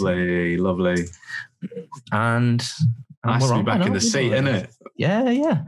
[0.00, 1.04] Lovely, lovely.
[2.12, 2.62] And, and
[3.24, 4.70] Nice we're to be on, back in the seat, isn't it?
[4.96, 5.64] Yeah, yeah.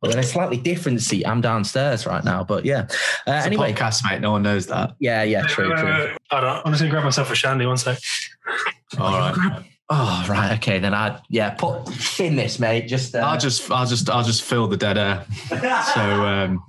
[0.00, 1.26] Well, in a slightly different seat.
[1.26, 2.86] I'm downstairs right now, but yeah.
[3.26, 4.20] Uh, It's anyway, a podcast, mate.
[4.20, 4.94] No one knows that.
[5.00, 5.90] yeah, yeah, true, wait, true.
[5.90, 6.18] wait, wait.
[6.30, 6.62] Hold on.
[6.64, 7.66] I'm just going to grab myself a shandy.
[7.66, 7.98] One sec.
[8.98, 9.64] All right.
[9.90, 10.52] Oh, right.
[10.58, 12.86] Okay, then I yeah put in this, mate.
[12.88, 15.24] Just uh, I'll just, I'll just, I'll just fill the dead air.
[15.94, 16.62] So, um,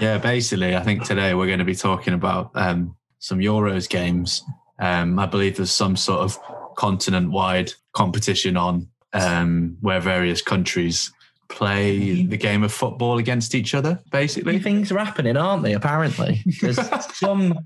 [0.00, 4.42] yeah, basically, I think today we're going to be talking about um, some Euros games.
[4.78, 6.38] Um, I believe there's some sort of
[6.76, 11.12] continent-wide competition on um, where various countries
[11.48, 14.00] play the game of football against each other.
[14.10, 15.72] Basically, things are happening, aren't they?
[15.72, 16.78] Apparently, there's
[17.14, 17.58] some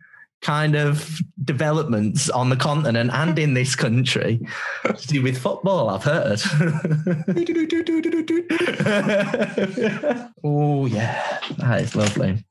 [0.43, 4.41] kind of developments on the continent and in this country
[4.85, 5.91] to do with football.
[5.91, 6.41] I've heard.
[10.45, 12.45] oh yeah, that is lovely.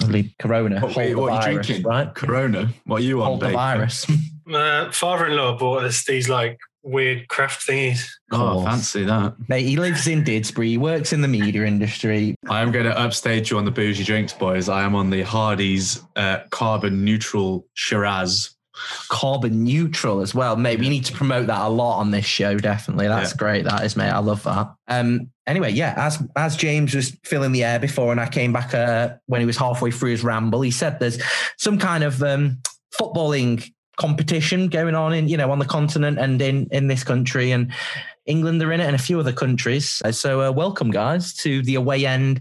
[0.00, 0.80] Lovely Corona.
[0.80, 1.82] What, Hold the what are you drinking?
[1.84, 2.14] Right.
[2.14, 2.68] Corona.
[2.84, 3.54] What are you on, Hold the babe?
[3.54, 4.06] virus.
[4.44, 8.06] My father-in-law bought us these like weird craft thingies.
[8.32, 9.34] Oh, fancy that.
[9.48, 10.68] Mate, he lives in Didsbury.
[10.68, 12.34] He works in the media industry.
[12.48, 14.68] I am going to upstage you on the bougie drinks, boys.
[14.68, 18.54] I am on the Hardy's uh, carbon neutral Shiraz.
[19.08, 20.54] carbon neutral as well.
[20.56, 22.56] Mate, we need to promote that a lot on this show.
[22.58, 23.36] Definitely, that's Yeah.
[23.38, 23.64] great.
[23.64, 24.10] That is, mate.
[24.10, 24.74] I love that.
[24.88, 25.30] Um.
[25.46, 25.94] Anyway, yeah.
[25.96, 29.46] As as James was filling the air before, and I came back uh, when he
[29.46, 31.18] was halfway through his ramble, he said there's
[31.56, 32.58] some kind of um,
[33.00, 33.64] footballing
[33.96, 37.72] competition going on in you know on the continent and in in this country and.
[38.28, 40.02] England are in it and a few other countries.
[40.04, 42.40] Uh, So, uh, welcome, guys, to the away end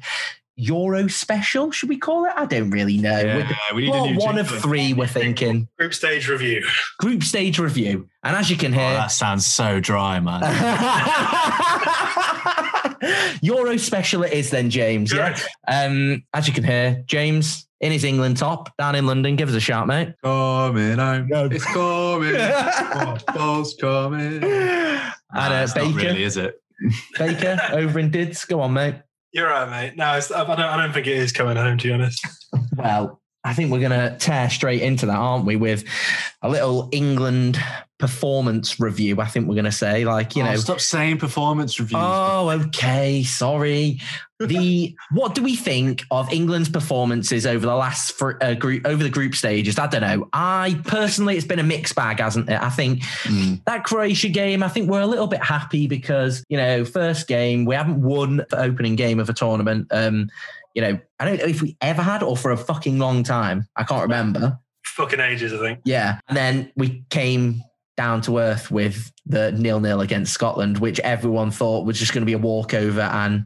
[0.56, 1.70] Euro special.
[1.70, 2.32] Should we call it?
[2.36, 3.24] I don't really know.
[3.24, 6.66] We're- we need well, a new one of three, we're thinking Group stage review.
[6.98, 8.10] group stage review.
[8.24, 10.42] And as you can Oh, hear, that sounds so dry, man.
[13.42, 15.14] Euro special it is then, James.
[15.14, 15.38] Yeah.
[15.68, 19.36] Um, as you can hear, James in his England top down in London.
[19.36, 20.14] Give us a shout, mate.
[20.24, 21.30] coming home.
[21.52, 22.36] It's coming.
[23.26, 24.44] Football's coming.
[24.44, 26.62] And uh, it's not Baker, really, is it?
[27.20, 28.46] Baker over in Dids.
[28.46, 28.96] Go on, mate.
[29.32, 29.98] You're right, mate.
[29.98, 30.60] No, it's, I don't.
[30.60, 31.78] I don't think it is coming home.
[31.78, 32.26] To be honest.
[32.78, 35.56] Well, I think we're going to tear straight into that, aren't we?
[35.56, 35.86] With
[36.42, 37.58] a little England
[38.00, 39.22] performance review.
[39.22, 42.02] I think we're going to say, like, you Oh, know, stop saying performance reviews.
[42.04, 43.24] Oh, okay.
[43.24, 44.02] Sorry.
[44.40, 49.02] The what do we think of England's performances over the last for, uh, group over
[49.02, 49.80] the group stages?
[49.80, 50.28] I don't know.
[50.34, 52.62] I personally, it's been a mixed bag, hasn't it?
[52.62, 53.64] I think Mm.
[53.66, 54.62] that Croatia game.
[54.62, 58.38] I think we're a little bit happy because you know, first game we haven't won
[58.50, 59.88] the opening game of a tournament.
[59.92, 60.30] Um,
[60.74, 63.68] you know, I don't know if we ever had or for a fucking long time.
[63.78, 64.60] I can't remember.
[64.84, 65.80] Fucking ages, I think.
[65.86, 66.20] Yeah.
[66.28, 67.62] And then we came
[67.96, 72.22] down to earth with the nil nil against Scotland, which everyone thought was just going
[72.22, 73.00] to be a walkover.
[73.02, 73.46] And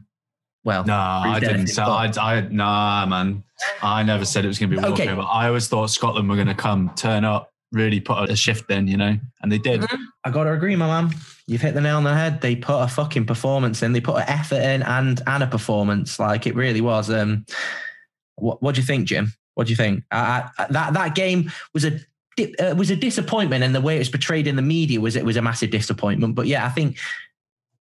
[0.64, 1.68] well, No, I didn't.
[1.68, 3.42] So I, I, nah, man.
[3.82, 5.06] I never said it was going to be a Okay.
[5.06, 5.26] walkover.
[5.30, 8.86] I always thought Scotland were going to come, turn up, really put a shift in,
[8.88, 9.84] you know, and they did.
[10.24, 11.14] I got to agree, my man.
[11.46, 12.40] You've hit the nail on the head.
[12.40, 13.92] They put a fucking performance in.
[13.92, 16.18] They put an effort in and and a performance.
[16.18, 17.10] Like it really was.
[17.10, 17.44] Um,
[18.36, 19.32] what what do you think, Jim?
[19.54, 20.04] What do you think?
[20.10, 21.98] I, I, that that game was a
[22.36, 25.16] di- uh, was a disappointment, and the way it was portrayed in the media was
[25.16, 26.34] it was a massive disappointment.
[26.34, 26.98] But yeah, I think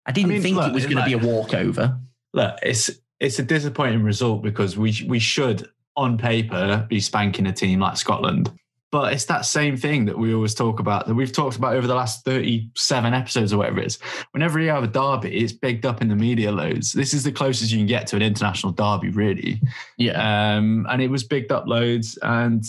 [0.06, 1.99] I didn't mean, think look, it was going like- to be a walkover.
[2.33, 2.91] Look, it's
[3.21, 7.97] it's a disappointing result because we we should on paper be spanking a team like
[7.97, 8.50] Scotland.
[8.91, 11.87] But it's that same thing that we always talk about that we've talked about over
[11.87, 13.99] the last 37 episodes or whatever it is.
[14.31, 16.93] Whenever you have a derby, it's bigged up in the media loads.
[16.93, 19.61] This is the closest you can get to an international derby, really.
[19.99, 22.65] Yeah, Um, and it was bigged up loads, and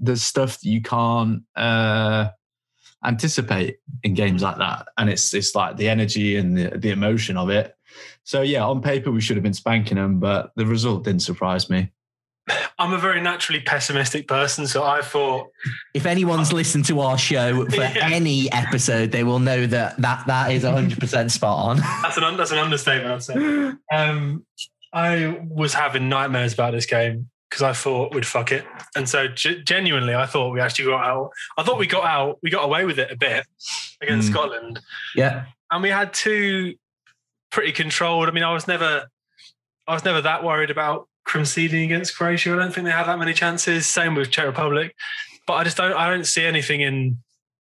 [0.00, 2.28] there's stuff that you can't uh,
[3.04, 4.88] anticipate in games like that.
[4.96, 7.76] And it's it's like the energy and the, the emotion of it.
[8.24, 11.68] So yeah, on paper we should have been spanking them, but the result didn't surprise
[11.70, 11.90] me.
[12.78, 15.48] I'm a very naturally pessimistic person, so I thought
[15.94, 18.08] if anyone's listened to our show for Yeah.
[18.10, 21.76] any episode, they will know that that that is hundred percent spot on.
[22.02, 23.12] that's an that's an understatement.
[23.14, 23.72] I'd say.
[23.92, 24.46] Um,
[24.94, 28.64] I was having nightmares about this game because I thought we'd fuck it,
[28.96, 31.30] and so g- genuinely, I thought we actually got out.
[31.58, 32.38] I thought we got out.
[32.42, 33.44] We got away with it a bit
[34.00, 34.32] against Mm.
[34.32, 34.80] Scotland,
[35.14, 36.74] yeah, and we had two
[37.50, 38.28] pretty controlled.
[38.28, 39.08] I mean, I was never,
[39.86, 42.52] I was never that worried about conceding against Croatia.
[42.52, 43.86] I don't think they had that many chances.
[43.86, 44.94] Same with Czech Republic,
[45.46, 45.92] but I just don't.
[45.92, 47.18] I don't see anything in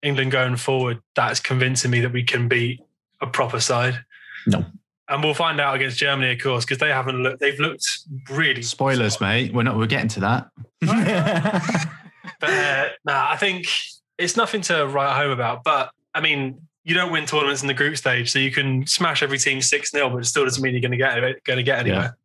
[0.03, 2.81] England going forward that's convincing me that we can beat
[3.21, 4.03] a proper side.
[4.47, 4.65] No.
[5.07, 7.39] And we'll find out against Germany, of course, because they haven't looked.
[7.39, 7.85] They've looked
[8.29, 9.53] really Spoilers, mate.
[9.53, 9.77] We're not.
[9.77, 11.97] We're getting to that.
[12.41, 13.67] But uh, nah, I think
[14.17, 15.63] it's nothing to write home about.
[15.63, 19.21] But I mean, you don't win tournaments in the group stage, so you can smash
[19.23, 21.57] every team six 0 but it still doesn't mean you're going to get it, going
[21.57, 22.17] to get anywhere.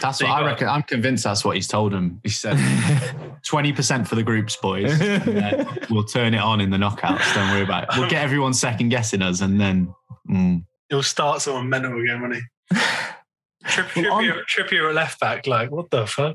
[0.00, 0.68] That's So what I got- reckon.
[0.68, 2.20] I'm convinced that's what he's told him.
[2.24, 2.56] He said
[3.48, 4.90] 20% for the groups, boys.
[5.00, 7.32] and then we'll turn it on in the knockouts.
[7.34, 7.90] Don't worry about it.
[7.98, 9.94] We'll get everyone second guessing us and then.
[10.28, 10.64] mm.
[10.88, 12.40] He'll start someone mental again, won't he?
[13.66, 16.34] Tripp, Well, on- Trippier, Trippier at left back, like what the fuck?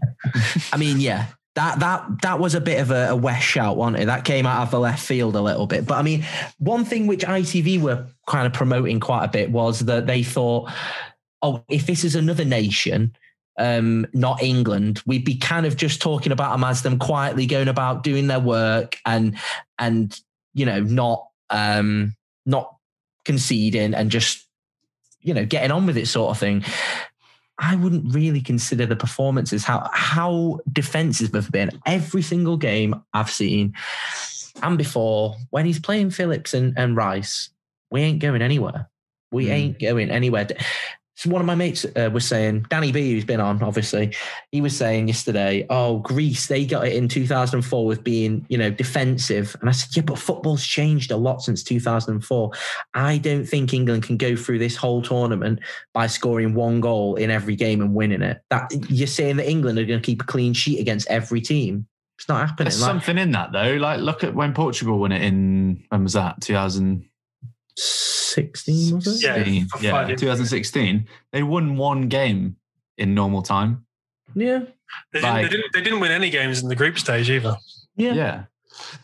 [0.71, 1.25] I mean, yeah,
[1.57, 4.05] that that that was a bit of a, a west shout, wasn't it?
[4.05, 5.87] That came out of the left field a little bit.
[5.87, 6.23] But I mean,
[6.59, 10.69] one thing which ITV were kind of promoting quite a bit was that they thought,
[11.41, 13.15] oh, if this is another nation,
[13.57, 17.69] um, not England, we'd be kind of just talking about them as them quietly going
[17.69, 19.35] about doing their work and
[19.79, 20.19] and
[20.53, 22.15] you know not um
[22.45, 22.75] not
[23.25, 24.47] conceding and just
[25.21, 26.63] you know getting on with it sort of thing.
[27.59, 31.71] I wouldn't really consider the performances how how defensive they've been.
[31.85, 33.73] Every single game I've seen
[34.61, 37.49] and before when he's playing Phillips and, and Rice,
[37.91, 38.89] we ain't going anywhere.
[39.31, 39.51] We Mm.
[39.51, 40.47] ain't going anywhere.
[41.17, 44.15] So one of my mates uh, was saying, Danny B, who's been on, obviously,
[44.51, 48.69] he was saying yesterday, oh, Greece, they got it in 2004 with being, you know,
[48.69, 49.55] defensive.
[49.59, 52.51] And I said, yeah, but football's changed a lot since 2004.
[52.93, 55.59] I don't think England can go through this whole tournament
[55.91, 58.39] by scoring one goal in every game and winning it.
[58.51, 61.87] That you're saying that England are going to keep a clean sheet against every team.
[62.19, 62.65] It's not happening.
[62.65, 63.73] There's Like, something in that though.
[63.73, 66.41] Like, look at when Portugal won it in, when was that?
[66.41, 67.09] 2016.
[67.77, 69.47] 16 was it?
[69.47, 71.07] Yeah, for yeah, 2016.
[71.31, 72.57] They won one game
[72.97, 73.85] in normal time.
[74.35, 74.61] Yeah.
[75.13, 77.55] They didn't, they, didn't, they didn't win any games in the group stage either.
[77.95, 78.13] Yeah.
[78.13, 78.43] Yeah.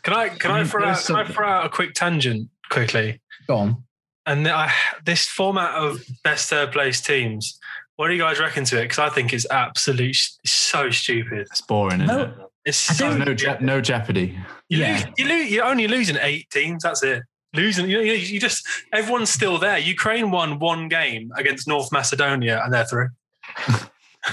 [0.04, 2.50] Can I can I I, throw there's out can I throw out a quick tangent
[2.70, 3.22] quickly?
[3.48, 3.84] Go on.
[4.26, 4.72] And I,
[5.04, 7.60] this format of best third place teams,
[7.98, 8.84] what do you guys reckon to it?
[8.84, 11.40] Because I think it's absolute it's so stupid.
[11.40, 12.34] It's boring, isn't No, it?
[12.66, 14.38] It's so No, je- no jeopardy.
[14.70, 14.94] You Yeah.
[14.94, 16.84] lose, you lose, you're only losing eight teams.
[16.84, 17.24] That's it.
[17.54, 19.78] Losing, you know, you just everyone's still there.
[19.78, 23.10] Ukraine won one game against North Macedonia, and they're through.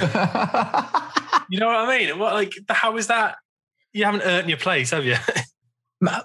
[1.50, 2.18] You know what I mean?
[2.18, 3.36] What like how is that?
[3.92, 5.16] You haven't earned your place, have you?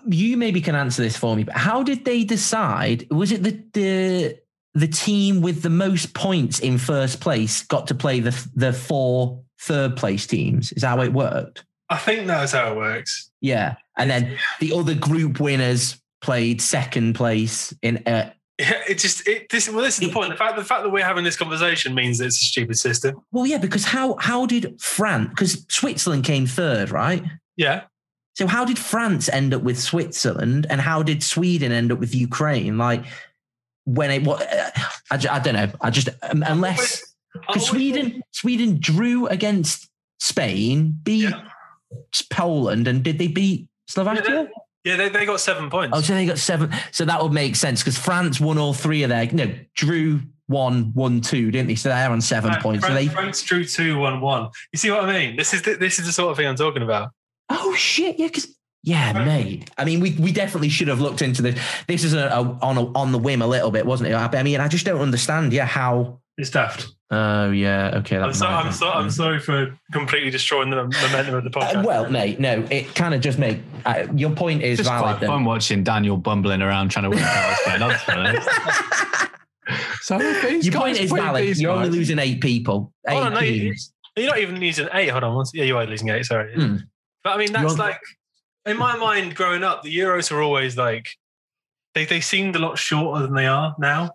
[0.08, 3.10] You maybe can answer this for me, but how did they decide?
[3.12, 4.40] Was it the the
[4.76, 9.42] the team with the most points in first place got to play the the four
[9.60, 10.72] third place teams?
[10.74, 11.66] Is that how it worked?
[11.90, 13.32] I think that's how it works.
[13.42, 17.98] Yeah, and then the other group winners played second place in.
[18.06, 20.32] Uh, Yeah, it just it this well this is the point.
[20.32, 23.20] The fact the fact that we're having this conversation means that it's a stupid system.
[23.34, 25.30] well, yeah, because how how did France?
[25.30, 27.22] Because Switzerland came third, right?
[27.58, 27.84] Yeah.
[28.38, 32.16] So how did France end up with Switzerland, and how did Sweden end up with
[32.16, 32.78] Ukraine?
[32.78, 33.04] Like
[33.84, 34.72] when it what uh,
[35.12, 35.72] I, I don't know.
[35.82, 37.04] I just um, unless
[37.48, 39.90] because Sweden Sweden drew against
[40.20, 41.44] Spain, beat Yeah.
[42.32, 44.24] Poland, and did they beat Slovakia?
[44.28, 44.46] Yeah,
[44.86, 45.98] they, they got seven points.
[45.98, 46.72] Oh, so they got seven.
[46.92, 50.92] So that would make sense because France won all three of their no drew one,
[50.94, 51.76] one, two, didn't they?
[51.76, 52.86] So they're on seven Fran- points.
[52.86, 54.50] So they France drew two, one, one.
[54.72, 55.36] You see what I mean?
[55.36, 57.10] This is the, this is the sort of thing I'm talking about.
[57.50, 58.20] Oh shit!
[58.20, 59.72] Yeah, because yeah, mate.
[59.78, 61.60] I mean, we we definitely should have looked into this.
[61.88, 64.14] This is a, a on a, on the whim a little bit, wasn't it?
[64.14, 65.52] I mean, I just don't understand.
[65.52, 66.20] Yeah, how?
[66.38, 66.88] It's daft.
[67.12, 68.18] Oh yeah, okay.
[68.18, 71.86] I'm, so, I'm, so, I'm sorry for completely destroying the momentum of the Uh, podcast.
[71.86, 72.66] well, mate, no.
[72.72, 75.18] It kind of just make uh, your point is It's just valid.
[75.20, 77.90] quite fun watching Daniel bumbling around trying to work out what's going on.
[77.92, 79.32] to be honest.
[80.02, 81.58] so these Your guys point is valid.
[81.58, 82.92] You're only losing eight people.
[83.08, 83.92] Eight Hold on, no, you- teams.
[84.18, 85.10] You're not even losing eight.
[85.10, 85.36] Hold on.
[85.36, 86.26] one- Yeah, you are losing eight.
[86.26, 86.54] Sorry.
[86.54, 86.78] Hmm.
[87.24, 88.00] But I mean, that's You're- like,
[88.66, 91.08] in my mind, growing up, the Euros were always like,
[91.96, 94.12] they, they seemed a lot shorter than they are now.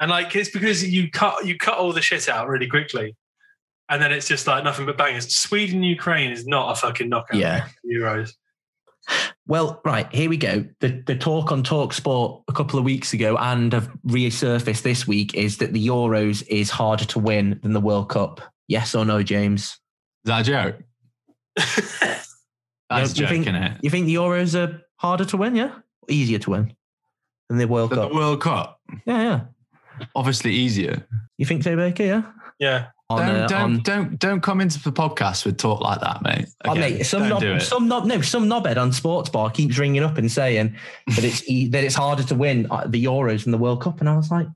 [0.00, 3.14] And like, it's because you cut you cut all the shit out really quickly.
[3.88, 5.36] And then it's just like nothing but bangers.
[5.36, 7.38] Sweden, Ukraine is not a fucking knockout.
[7.38, 7.68] Yeah.
[7.86, 8.32] Euros.
[9.46, 10.64] Well, right, here we go.
[10.80, 15.06] The the talk on Talk Sport a couple of weeks ago and have resurfaced this
[15.06, 18.40] week is that the Euros is harder to win than the World Cup.
[18.68, 19.62] Yes or no, James?
[19.62, 19.78] Is
[20.26, 20.76] that a joke?
[22.88, 23.72] That's you a joke, think- it?
[23.82, 25.74] You think the Euros are harder to win, yeah?
[26.08, 26.74] Easier to win
[27.52, 28.12] than the World The Cup?
[28.14, 29.40] World Cup, Yeah, yeah.
[30.14, 31.06] obviously easier.
[31.38, 32.02] You think so, Baker?
[32.04, 32.22] Yeah.
[32.58, 32.86] yeah.
[33.10, 36.22] On, don't, uh, don't, on- don't, don't come into the podcast with talk like that,
[36.22, 36.46] mate.
[36.64, 37.60] Oh, Again, mate, some don't knob, do it.
[37.60, 40.76] some knob, no, some knobhead on Sports Bar keeps ringing up and saying
[41.08, 44.00] that it's e- that it's harder to win uh, the Euros than the World Cup,
[44.00, 44.46] and I was like,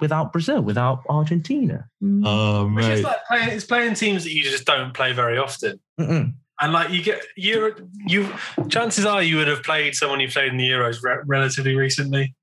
[0.00, 2.22] without Brazil, without Argentina, Mm.
[2.26, 3.04] oh, Which is mate.
[3.04, 5.78] like playing, it's playing teams that you just don't play very often.
[6.00, 6.34] Mm-mm.
[6.62, 7.74] And like you get you
[8.06, 8.32] you
[8.68, 12.34] chances are you would have played someone you played in the Euros re- relatively recently,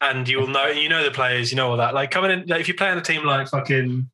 [0.00, 1.92] and you will know you know the players, you know all that.
[1.92, 4.08] Like coming in, like if you play on a team like fucking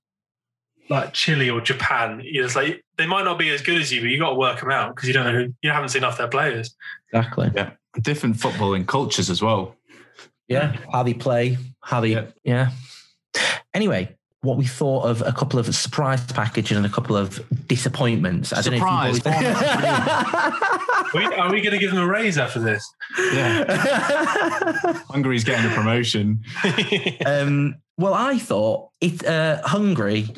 [0.88, 4.00] like Chile or Japan, you're just like they might not be as good as you,
[4.00, 6.04] but you got to work them out because you don't know who you haven't seen
[6.04, 6.74] off their players.
[7.12, 7.50] exactly.
[7.54, 9.76] Yeah, different footballing cultures as well.
[10.48, 12.26] Yeah, how they play, how they, yeah.
[12.42, 12.70] Yeah.
[13.74, 18.52] Anyway, what we thought of a couple of surprise packages and a couple of disappointments.
[18.52, 19.24] I don't Surprise.
[19.24, 22.88] know if you boys- We- Are we going to give them a raise after this?
[23.32, 23.64] Yeah.
[25.10, 26.42] Hungary's getting a promotion.
[27.26, 30.28] um, well, I thought it uh, Hungary,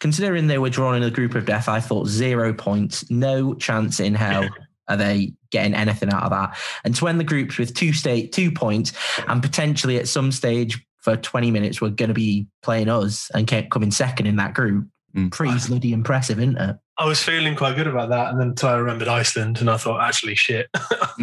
[0.00, 4.00] considering they were drawn in a group of death, I thought zero points, no chance
[4.00, 4.48] in hell.
[4.88, 6.56] Are they getting anything out of that?
[6.84, 8.92] And to end the groups with two state two points,
[9.28, 13.46] and potentially at some stage for 20 minutes, we're going to be playing us and
[13.46, 14.88] kept coming second in that group.
[15.14, 15.30] Mm.
[15.30, 16.76] Pretty bloody impressive, isn't it?
[16.98, 19.76] I was feeling quite good about that, and then until I remembered Iceland, and I
[19.76, 20.68] thought, actually, shit.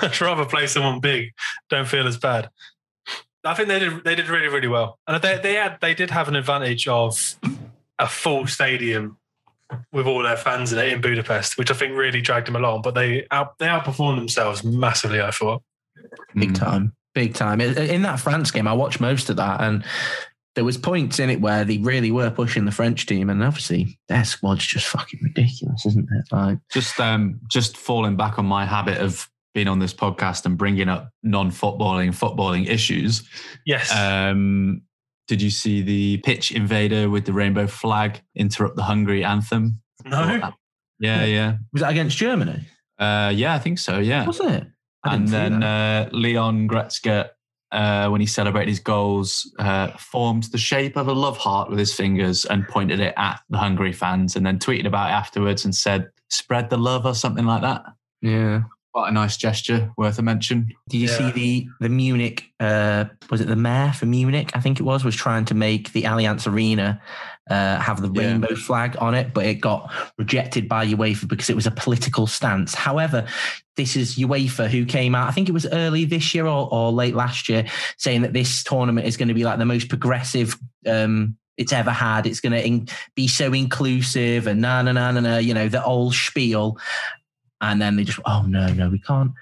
[0.00, 1.32] I'd rather play someone big.
[1.68, 2.48] Don't feel as bad.
[3.44, 4.04] I think they did.
[4.04, 7.36] They did really, really well, and they they had they did have an advantage of
[7.98, 9.18] a full stadium
[9.92, 12.82] with all their fans in it in Budapest, which I think really dragged them along.
[12.82, 15.20] But they out they outperformed themselves massively.
[15.20, 15.62] I thought.
[16.34, 16.58] big Mm.
[16.58, 17.60] time, big time.
[17.60, 19.84] In- In that France game, I watched most of that, and
[20.54, 23.98] there was points in it where they really were pushing the French team, and obviously
[24.08, 26.24] their squad's just fucking ridiculous, isn't it?
[26.34, 30.56] Like, just um just falling back on my habit of being on this podcast and
[30.56, 33.22] bringing up non-footballing footballing issues
[33.66, 33.94] Yes.
[33.94, 34.80] um
[35.28, 40.52] did you see the pitch invader with the rainbow flag interrupt the hungary anthem no.
[40.98, 42.60] yeah yeah was that against Germany?
[42.98, 44.64] uh yeah i think so yeah Was it?
[45.04, 47.30] I and then uh, leon goretzka
[47.72, 51.78] uh, when he celebrated his goals, uh, formed the shape of a love heart with
[51.78, 55.64] his fingers and pointed it at the Hungary fans, and then tweeted about it afterwards
[55.64, 57.84] and said, "Spread the love" or something like that.
[58.20, 58.62] yeah.
[58.94, 60.68] Quite a nice gesture, worth a mention.
[60.90, 62.52] Did you see the the Munich?
[62.60, 64.50] Uh, was it the mayor for Munich?
[64.52, 67.00] I think it was was trying to make the Allianz Arena
[67.50, 68.28] uh, have the Yeah.
[68.32, 72.26] rainbow flag on it, but it got rejected by UEFA because it was a political
[72.26, 72.74] stance.
[72.74, 73.26] However,
[73.76, 75.28] this is UEFA who came out.
[75.28, 77.66] I think it was early this year or, or late last year,
[77.98, 80.56] saying that this tournament is going to be like the most progressive.
[80.86, 82.26] Um, it's ever had.
[82.26, 85.36] It's going to be so inclusive and na na na na na.
[85.38, 86.78] You know the old spiel,
[87.60, 89.32] and then they just oh no no we can't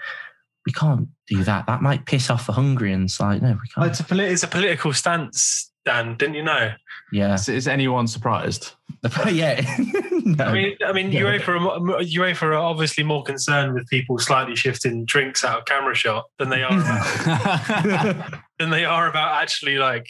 [0.66, 1.66] we can't do that.
[1.66, 3.19] That might piss off the Hungarians.
[3.21, 3.87] Like, no, we can't.
[3.90, 6.16] it's a polit- it's a political stance, Dan.
[6.16, 6.73] Didn't you know?
[7.12, 8.73] Yeah, Is, is anyone surprised?
[9.30, 9.61] yeah.
[10.12, 10.44] no.
[10.44, 11.23] I mean, I mean, Yeah.
[11.23, 15.94] UEFA are, UEFA are obviously more concerned with people slightly shifting drinks out of camera
[15.94, 20.06] shot than they are about, than they are about actually like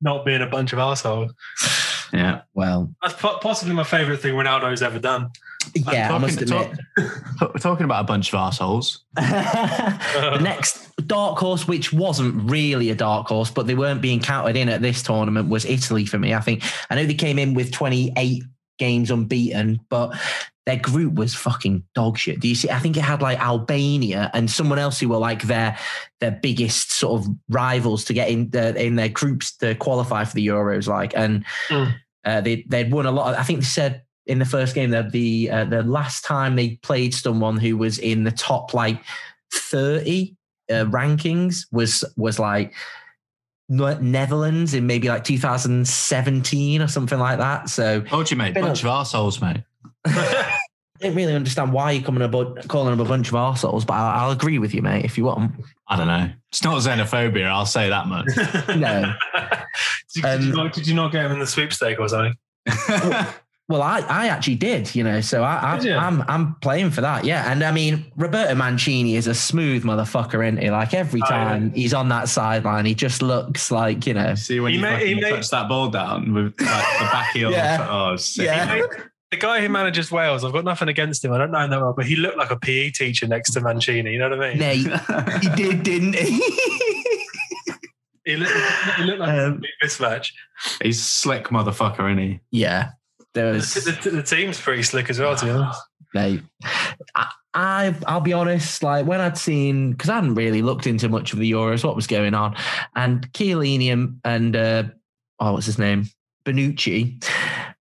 [0.00, 1.32] not being a bunch of assholes.
[2.12, 2.42] yeah.
[2.54, 5.28] well, That's possibly my favorite thing Ronaldo's ever done.
[5.74, 6.70] yeah, I talking- must admit.
[6.98, 9.04] talk- We're talking about a bunch of assholes.
[9.16, 14.56] the next dark horse, which wasn't really a dark horse, but they weren't being counted
[14.56, 16.34] in at this tournament, was Italy for me.
[16.34, 18.42] I think I know they came in with 28
[18.78, 20.16] games unbeaten, but
[20.66, 22.40] their group was fucking dog shit.
[22.40, 22.68] Do you see?
[22.70, 25.78] I think it had like Albania and someone else who were like their
[26.20, 30.34] their biggest sort of rivals to get in the, in their groups to qualify for
[30.34, 30.86] the Euros.
[30.86, 31.94] Like, and Mm.
[32.24, 33.32] uh, they they'd won a lot.
[33.34, 36.54] Of, I think they said in the first game that the uh, the last time
[36.56, 39.00] they played someone who was in the top like
[39.52, 40.36] 30
[40.70, 42.74] uh, rankings was was like
[43.68, 47.68] Netherlands in maybe like 2017 or something like that.
[47.68, 48.54] So Told you, mate.
[48.54, 49.62] Bunch of assholes, mate.
[50.06, 50.58] I
[51.00, 54.22] didn't really understand why you're coming about calling them a bunch of arseholes, but I'll,
[54.24, 55.52] I'll agree with you, mate, if you want.
[55.86, 56.30] I don't know.
[56.50, 57.46] It's not xenophobia.
[57.46, 58.28] I'll say that much.
[58.76, 59.14] No.
[60.14, 62.34] did, did you Um, not, did you not get him in the sweepstake or something?
[63.68, 65.92] Well, I, I actually did, you know, so I, Did you?
[65.94, 67.52] I I'm I'm playing for that, yeah.
[67.52, 70.70] And I mean, Roberto Mancini is a smooth motherfucker, isn't he?
[70.70, 71.44] Like every Oh, yeah.
[71.44, 74.82] time he's on that sideline, he just looks like you know, See when He you
[74.82, 77.50] may- he fucking may- touch that ball down with like, the back heel.
[77.50, 77.86] Yeah.
[77.90, 78.46] Oh, sick.
[78.46, 78.64] Yeah.
[78.74, 78.84] Made-
[79.30, 81.32] the guy who manages Wales, I've got nothing against him.
[81.34, 83.60] I don't know him that well, but he looked like a PE teacher next to
[83.60, 84.12] Mancini.
[84.12, 84.58] You know what I mean?
[84.58, 86.40] Nate, he did, didn't he?
[88.24, 88.52] He looked,
[88.96, 90.32] he looked like Um, a big mismatch.
[90.82, 92.40] He's slick motherfucker, isn't he?
[92.50, 92.92] yeah,
[93.38, 93.74] there The, was.
[93.74, 95.80] the, the team's pretty slick as well, to be honest.
[96.14, 96.40] Mate,
[97.14, 98.82] I, I I'll be honest.
[98.82, 101.96] Like when I'd seen, because I hadn't really looked into much of the Euros, what
[101.96, 102.56] was going on,
[102.96, 104.84] and Chiellini and, and uh,
[105.38, 106.04] oh, what's his name,
[106.44, 107.22] Bonucci.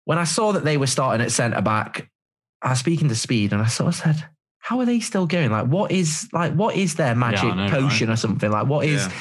[0.05, 2.11] When I saw that they were starting at centre back,
[2.63, 4.27] I was speaking to Speed, and I sort of said,
[4.59, 5.51] "How are they still going?
[5.51, 8.51] Like, what is like what is their magic I know, potion or something?
[8.51, 9.13] Like, what is?" Yeah.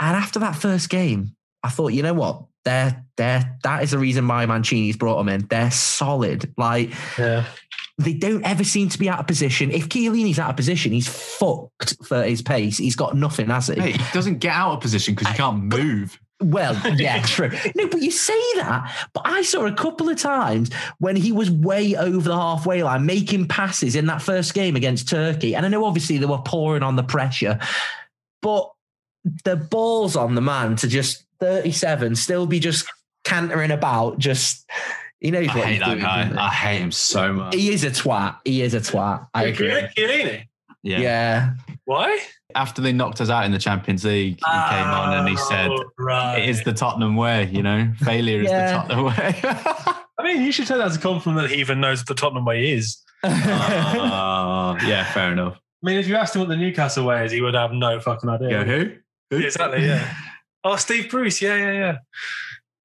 [0.00, 1.34] And after that first game,
[1.66, 2.44] I thought, you know what?
[2.64, 5.46] They're, they're, that is the reason why Mancini's brought them in.
[5.48, 6.52] They're solid.
[6.56, 7.44] Like, Yeah.
[7.98, 9.70] they don't ever seem to be out of position.
[9.70, 12.78] If Chiellini's out of position, he's fucked for his pace.
[12.78, 13.80] He's got nothing, has he?
[13.80, 16.18] Hey, he doesn't get out of position because he can't move.
[16.40, 17.50] Well, yeah, true.
[17.74, 19.08] No, but you say that.
[19.14, 23.06] But I saw a couple of times when he was way over the halfway line,
[23.06, 25.54] making passes in that first game against Turkey.
[25.54, 27.58] And I know obviously they were pouring on the pressure,
[28.42, 28.70] but
[29.44, 32.86] the balls on the man to just 37, still be just
[33.24, 34.64] cantering about, just
[35.20, 36.00] he knows I what hate he's that doing.
[36.00, 36.24] guy.
[36.26, 36.34] he?
[36.34, 37.54] I hate him so much.
[37.54, 38.38] He is a twat.
[38.44, 39.28] He is a twat.
[39.34, 39.70] I agree.
[39.96, 40.44] Chiellini.
[40.82, 40.98] Yeah.
[41.00, 41.54] Yeah.
[41.84, 42.20] Why?
[42.54, 45.48] After they knocked us out in the Champions League, he came on and he oh,
[45.48, 46.38] said, Oh, right.
[46.38, 49.40] "It is the Tottenham way." You know, failure is the Tottenham way.
[50.18, 52.14] I mean, you should take that as a compliment that he even knows what the
[52.14, 52.98] Tottenham way is.
[53.24, 55.58] Oh, yeah, fair enough.
[55.82, 58.00] I mean, if you asked him what the Newcastle way is, he would have no
[58.00, 58.48] fucking idea.
[58.50, 58.92] Go who?
[59.30, 59.44] Who?
[59.44, 60.14] Exactly, yeah.
[60.72, 61.40] Oh, Steve Bruce.
[61.42, 61.96] Yeah, yeah, yeah.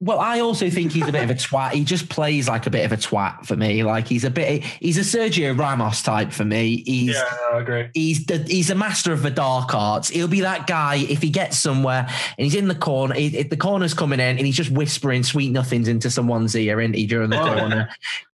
[0.04, 1.74] Well, I also think he's a bit of a twat.
[1.74, 3.84] He just plays like a bit of a twat for me.
[3.84, 6.82] Like he's a bit, he's a Sergio Ramos type for me.
[6.88, 7.90] He's Yeah, no, I agree.
[7.94, 10.10] he's the, he's a master of the dark arts.
[10.10, 13.14] He'll be that guy if he gets somewhere and he's in the corner.
[13.14, 16.82] He, if the corner's coming in and he's just whispering sweet nothings into someone's ear,
[16.82, 17.60] isn't he, during the Oh.
[17.60, 17.88] corner?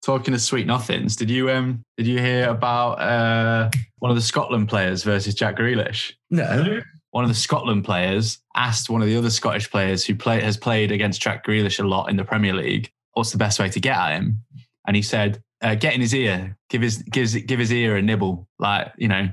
[0.05, 3.69] Talking of sweet nothings, did you um did you hear about uh
[3.99, 6.11] one of the Scotland players versus Jack Grealish?
[6.29, 6.81] No.
[7.13, 10.57] One of the Scotland players asked one of the other Scottish players who play, has
[10.57, 13.79] played against Jack Grealish a lot in the Premier League, what's the best way to
[13.79, 14.39] get at him?
[14.87, 18.01] And he said, uh, "Get in his ear, give his gives give his ear a
[18.01, 19.29] nibble, like you know,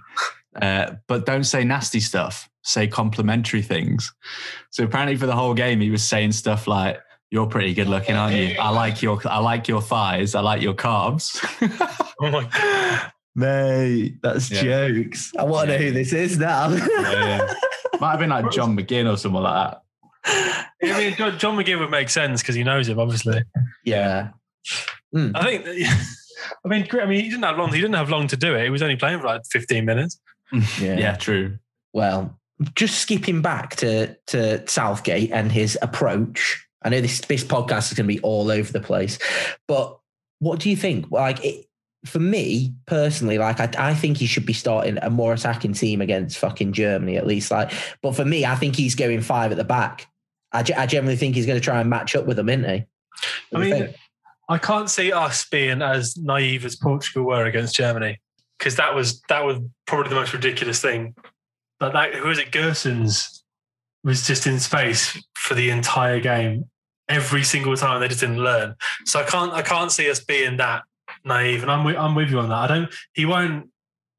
[0.61, 2.49] uh, but don't say nasty stuff.
[2.63, 4.13] Say complimentary things."
[4.71, 7.01] So apparently, for the whole game, he was saying stuff like.
[7.33, 8.57] You're pretty good looking, aren't you?
[8.59, 10.35] I like your I like your thighs.
[10.35, 11.41] I like your calves.
[12.23, 13.13] Oh my god.
[13.37, 14.89] Mate, that's Yeah.
[14.89, 15.33] jokes.
[15.39, 16.69] I want to know who this is now.
[16.71, 17.53] yeah.
[18.01, 20.67] Might have been like John McGinn or someone like that.
[20.83, 23.43] I mean, John, John McGinn would make sense because he knows him, obviously.
[23.85, 24.31] yeah.
[25.13, 25.31] Hmm.
[25.35, 25.67] I think.
[26.65, 27.73] I mean, I mean, he didn't have long.
[27.73, 28.65] He didn't have long to do it.
[28.65, 30.19] He was only playing for like 15 minutes.
[30.81, 30.97] Yeah.
[30.99, 31.59] Yeah, true.
[31.93, 32.37] Well,
[32.75, 36.67] just skipping back to to Southgate and his approach.
[36.83, 39.21] I know this this podcast is going to be all over the place,
[39.69, 39.97] but
[40.41, 41.09] what do you think?
[41.13, 41.67] Like, it,
[42.05, 46.01] for me personally, like I, I think he should be starting a more attacking team
[46.01, 47.51] against fucking Germany at least.
[47.51, 50.07] Like, but for me, I think he's going five at the back.
[50.53, 52.71] I, I generally think he's going to try and match up with them, isn't he?
[52.71, 52.87] I
[53.51, 53.97] What you mean, think?
[54.49, 58.19] I can't see us being as naive as Portugal were against Germany
[58.59, 61.15] because that was that was probably the most ridiculous thing.
[61.79, 62.51] But that who was it?
[62.51, 63.43] Gosens
[64.03, 66.69] was just in space for the entire game.
[67.09, 68.75] Every single time they just didn't learn.
[69.05, 70.83] So I can't I can't see us being that
[71.25, 71.63] naive.
[71.63, 72.59] And I'm with, I'm with you on that.
[72.59, 72.95] I don't.
[73.13, 73.71] He won't.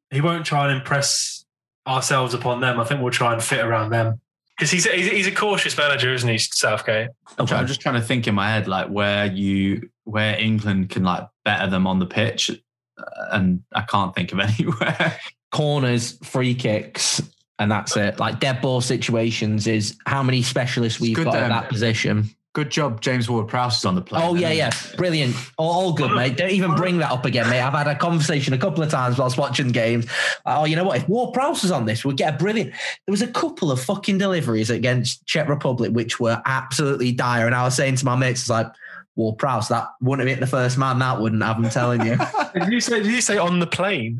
[0.10, 1.46] He won't try and impress
[1.88, 2.80] ourselves upon them.
[2.80, 4.20] I think we'll try and fit around them
[4.58, 7.10] because he's, he's he's a cautious manager, isn't he, Southgate?
[7.40, 10.90] I'm try- I'm just trying to think in my head like where you where England
[10.90, 12.52] can like better them on the pitch,
[12.98, 15.18] uh, and I can't think of anywhere.
[15.52, 17.22] corners, free kicks,
[17.60, 18.20] and that's it.
[18.20, 22.30] Like dead ball situations is how many specialists we've got in that position.
[22.54, 24.24] Good job, James Ward-Prowse is on the plane.
[24.26, 25.36] Oh yeah, yeah, brilliant.
[25.58, 26.36] All, all good, mate.
[26.36, 27.62] Don't even bring that up again, mate.
[27.62, 30.06] I've had a conversation a couple of times whilst watching games.
[30.46, 30.98] Uh, oh, you know what?
[30.98, 32.72] If Ward Prowse was on this, we'd get a brilliant.
[32.72, 37.56] There was a couple of fucking deliveries against Czech Republic which were absolutely dire, and
[37.56, 38.68] I was saying to my mates, "It's like
[39.16, 41.00] Ward Prowse, that wouldn't have hit the first man.
[41.00, 41.58] That wouldn't have.
[41.58, 42.18] I'm telling you."
[42.54, 43.02] Did you say?
[43.02, 44.20] Did you say on the plane?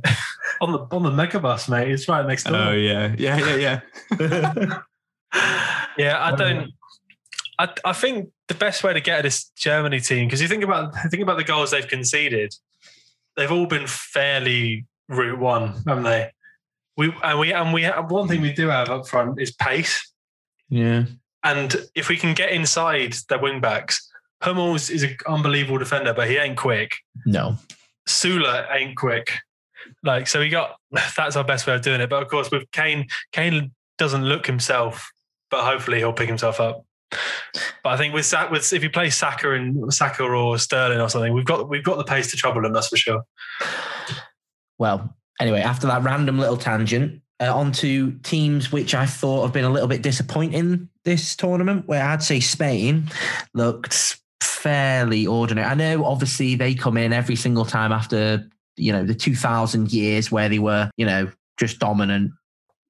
[0.62, 1.91] on the on the megabus, mate.
[1.91, 2.62] It's right next oh, door.
[2.62, 3.82] Oh yeah, yeah, yeah,
[4.20, 4.80] yeah.
[5.98, 6.72] yeah, I don't.
[7.62, 10.63] I I think the best way to get at this Germany team because you think
[10.63, 12.56] about think about the goals they've conceded,
[13.38, 16.32] they've all been fairly route one, haven't they?
[16.97, 20.12] We and we and we have, one thing we do have up front is pace,
[20.69, 21.06] yeah.
[21.43, 24.10] and if we can get inside their wing backs,
[24.41, 26.95] Hummels is an unbelievable defender, but he ain't quick.
[27.26, 27.58] No.
[28.08, 29.34] Süle ain't quick.
[30.04, 30.78] Like, so we got
[31.15, 32.10] that's our best way of doing it.
[32.10, 35.12] But of course, with Kane, Kane doesn't look himself,
[35.52, 36.86] but hopefully he'll pick himself up.
[37.84, 41.34] But I think with with if you play Saka and Saka or Sterling or something,
[41.34, 42.74] we've got we've got the pace to trouble them.
[42.74, 43.24] That's for sure.
[44.78, 49.54] Well, anyway, after that random little tangent, uh, on to teams which I thought have
[49.54, 53.10] been a little bit disappointing this tournament, where I'd say Spain
[53.54, 55.67] looked fairly ordinary.
[55.67, 58.47] I know, obviously, they come in every single time after,
[58.78, 62.32] you know, the 2000 years where they were, you know, just dominant.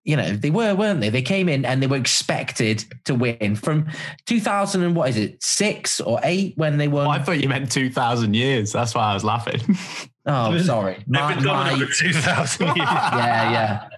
[0.03, 1.09] You know, they were, weren't they?
[1.09, 3.87] They came in and they were expected to win from
[4.25, 7.05] 2000 and what is it, six or eight when they won?
[7.05, 8.71] Oh, I thought you meant two thousand years.
[8.71, 9.61] That's why I was laughing.
[10.25, 10.95] oh, sorry.
[11.07, 12.77] They've My- been dominant my- for two thousand years.
[12.79, 13.89] Yeah, yeah,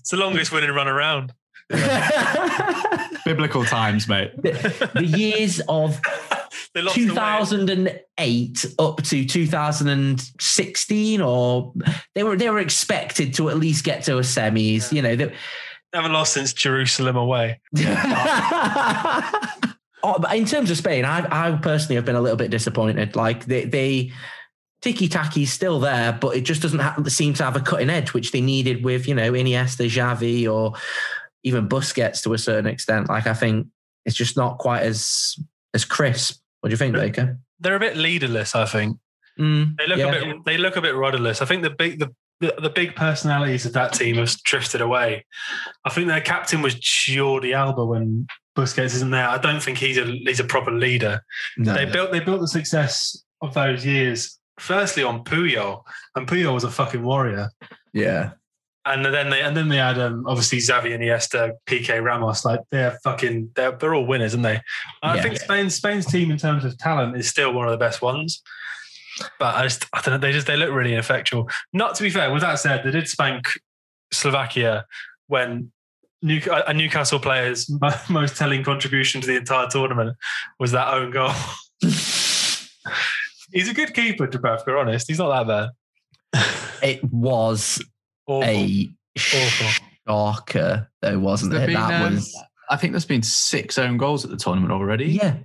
[0.00, 1.32] It's the longest winning run around.
[1.70, 3.05] yeah.
[3.26, 4.30] Biblical times, mate.
[4.40, 6.00] the, the years of
[6.76, 7.08] They lost the way.
[7.08, 11.72] 2008 up to 2016 or
[12.14, 15.32] they were they were expected to at least get to a semis you know they,
[15.94, 17.60] Haven't lost since Jerusalem away.
[17.78, 17.88] oh,
[20.02, 23.46] but in terms of Spain I, I personally have been a little bit disappointed like
[23.46, 24.12] they, they
[24.82, 28.12] Tiki Taka's still there, but it just doesn't have, seem to have a cutting edge,
[28.12, 30.74] which they needed with, you know, Iniesta, Xavi, or
[31.46, 33.08] even Busquets to a certain extent.
[33.08, 33.68] Like, I think
[34.04, 35.36] it's just not quite as
[35.72, 36.40] as crisp.
[36.60, 37.38] What do you think, Baker?
[37.60, 38.98] They're a bit leaderless, I think.
[39.38, 40.06] Mm, They look yeah.
[40.08, 41.40] a bit they look a bit rudderless.
[41.40, 45.24] I think the big the, the the big personalities of that team have drifted away.
[45.84, 49.28] I think their captain was Jordi Alba when Busquets isn't there.
[49.28, 51.22] I don't think he's a he's a proper leader.
[51.58, 51.74] No.
[51.74, 55.82] They built they built the success of those years firstly on Puyol,
[56.14, 57.50] and Puyol was a fucking warrior.
[57.92, 58.32] yeah.
[58.86, 62.44] And then they and then they had um, obviously Xavi and Iniesta, Piqué Ramos.
[62.44, 64.60] Like they're fucking they're, they're all winners, aren't they?
[65.02, 65.22] I Yeah.
[65.22, 68.42] think Spain Spain's team in terms of talent is still one of the best ones.
[69.40, 70.18] But I just I don't know.
[70.18, 71.50] They just they look really ineffectual.
[71.72, 72.30] Not to be fair.
[72.32, 73.48] With that said, they did spank
[74.12, 74.86] Slovakia
[75.26, 75.72] when
[76.22, 77.68] New, a Newcastle player's
[78.08, 80.16] most telling contribution to the entire tournament
[80.60, 81.32] was that own goal.
[83.52, 85.08] He's a good keeper, to be honest.
[85.08, 85.72] He's not that
[86.32, 86.42] bad.
[86.82, 87.82] It was
[88.26, 88.48] Awful.
[88.48, 89.84] a Awful.
[90.06, 91.66] shocker, though, wasn't There's it?
[91.66, 92.36] been, that um, was
[92.68, 95.06] I think there's been six own goals at the tournament already.
[95.06, 95.36] yeah,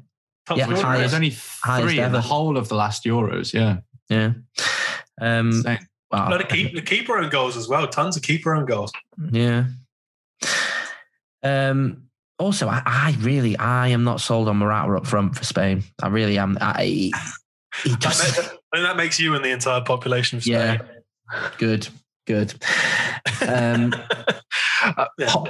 [0.48, 0.98] Top Yeah, scorer.
[0.98, 2.14] There's only three in ever.
[2.14, 3.54] the whole of the last Euros.
[3.54, 3.78] Yeah.
[4.10, 4.34] yeah.
[5.22, 5.80] Um, Insane.
[6.12, 6.30] wow.
[6.30, 7.88] No, the, keep, the keeper own goals as well.
[7.88, 8.92] Tons of keeper own goals.
[9.32, 9.66] Yeah.
[11.44, 12.04] Um.
[12.40, 15.84] Also, I, I really, I am not sold on Morata up front for Spain.
[16.02, 16.58] I really am.
[16.60, 17.12] I, he
[17.92, 20.80] That just, I think that makes you and the entire population of Spain.
[20.82, 21.88] yeah, good,
[22.34, 22.54] good.
[23.48, 23.94] Um,
[24.84, 25.06] Uh.
[25.28, 25.48] Po-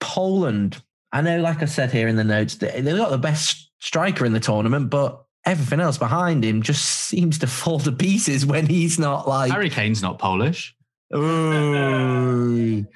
[0.00, 0.82] Poland.
[1.12, 4.24] I know, like I said here in the notes, they they've got the best striker
[4.24, 8.66] in the tournament, but everything else behind him just seems to fall to pieces when
[8.66, 9.52] he's not like.
[9.52, 10.74] Harry Kane's not Polish.
[11.14, 12.86] Ooh.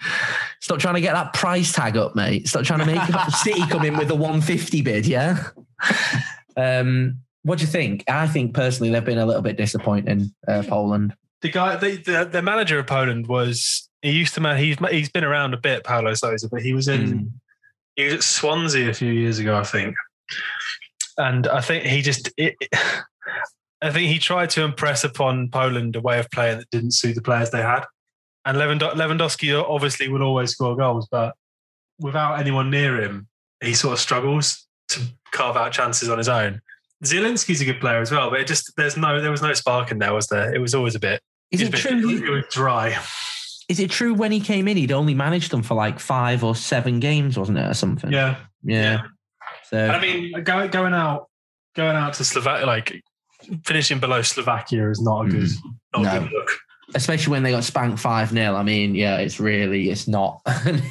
[0.61, 2.49] Stop trying to get that price tag up, mate.
[2.49, 3.01] Stop trying to make
[3.35, 5.51] City come in with a 150 bid, yeah?
[6.57, 8.03] Um, what do you think?
[8.09, 11.15] I think personally they've been a little bit disappointing, uh, Poland.
[11.43, 13.89] The guy, the, the, the manager of Poland was.
[14.03, 14.59] He used to man.
[14.59, 17.01] He's he's been around a bit, Paulo Sousa, but he was in.
[17.01, 17.31] Mm.
[17.97, 19.97] He was at Swansea a few years ago, I think.
[21.17, 22.31] And I think he just.
[22.37, 22.55] It,
[23.81, 27.15] I think he tried to impress upon Poland a way of playing that didn't suit
[27.15, 27.85] the players they had.
[28.45, 31.35] And Lewando- Lewandowski obviously will always score goals, but
[32.01, 33.29] without anyone near him,
[33.63, 35.01] he sort of struggles to
[35.33, 36.61] carve out chances on his own.
[37.05, 39.91] Zielinski's a good player as well, but it just there's no there was no spark
[39.91, 40.53] in there, was there?
[40.53, 41.23] It was always a bit.
[41.51, 42.11] Is it it was a true?
[42.11, 42.99] It was dry.
[43.69, 46.55] Is it true when he came in, he'd only managed them for like five or
[46.55, 48.11] seven games, wasn't it, or something?
[48.11, 48.37] Yeah.
[48.63, 49.03] Yeah.
[49.65, 51.29] So I mean, go, going out,
[51.77, 53.03] going out to Slovakia, like
[53.65, 55.39] finishing below Slovakia is not a hmm.
[55.39, 55.51] good,
[55.95, 56.51] not a good look.
[56.95, 60.41] especially when they got spanked five 0 I mean, yeah, it's really it's not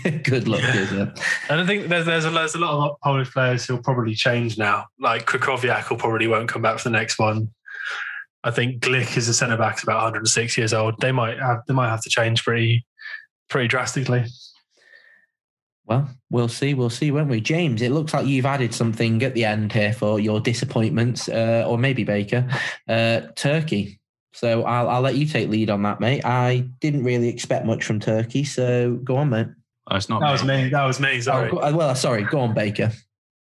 [0.06, 1.10] a good look, is it?
[1.50, 4.58] And I think there's there's a, there's a lot of Polish players who'll probably change
[4.58, 4.86] now.
[5.00, 7.52] Like Krychowiak will probably won't come back for the next one.
[8.48, 10.96] I think Glik is a centre back, about 106 years old.
[11.02, 12.86] They might have they might have to change pretty
[13.50, 14.24] pretty drastically.
[15.86, 16.74] Well, we'll see.
[16.74, 17.42] We'll see, won't we?
[17.42, 21.66] James, it looks like you've added something at the end here for your disappointments, uh,
[21.68, 22.48] or maybe Baker,
[22.88, 24.00] uh, Turkey.
[24.32, 26.24] So I'll, I'll let you take lead on that, mate.
[26.24, 29.48] I didn't really expect much from Turkey, so go on, mate.
[29.90, 30.22] Oh, it's not.
[30.22, 30.70] That was me.
[30.70, 31.20] That was me.
[31.20, 31.50] Sorry.
[31.50, 32.94] Oh, go- well, sorry, go on, Baker.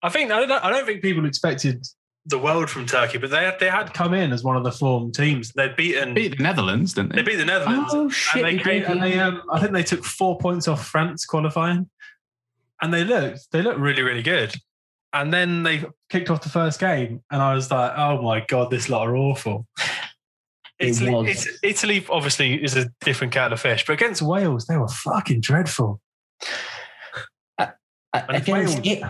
[0.02, 1.84] I think I don't, I don't think people expected
[2.26, 5.10] the world from Turkey, but they they had come in as one of the form
[5.12, 5.52] teams.
[5.52, 7.32] They'd beaten Beat the Netherlands, didn't they they?
[7.32, 7.90] beat the Netherlands.
[7.92, 8.44] Oh shit!
[8.44, 11.90] and they came, and they um, I think they took four points off France qualifying,
[12.80, 14.54] and they looked they looked really really good.
[15.14, 18.70] And then they kicked off the first game, and I was like, oh my god,
[18.70, 19.66] this lot are awful.
[20.78, 21.30] It Italy.
[21.32, 25.40] It- Italy obviously is a different kettle of fish, but against Wales they were fucking
[25.42, 26.00] dreadful.
[27.58, 27.66] Uh,
[28.14, 29.02] against Wales- it,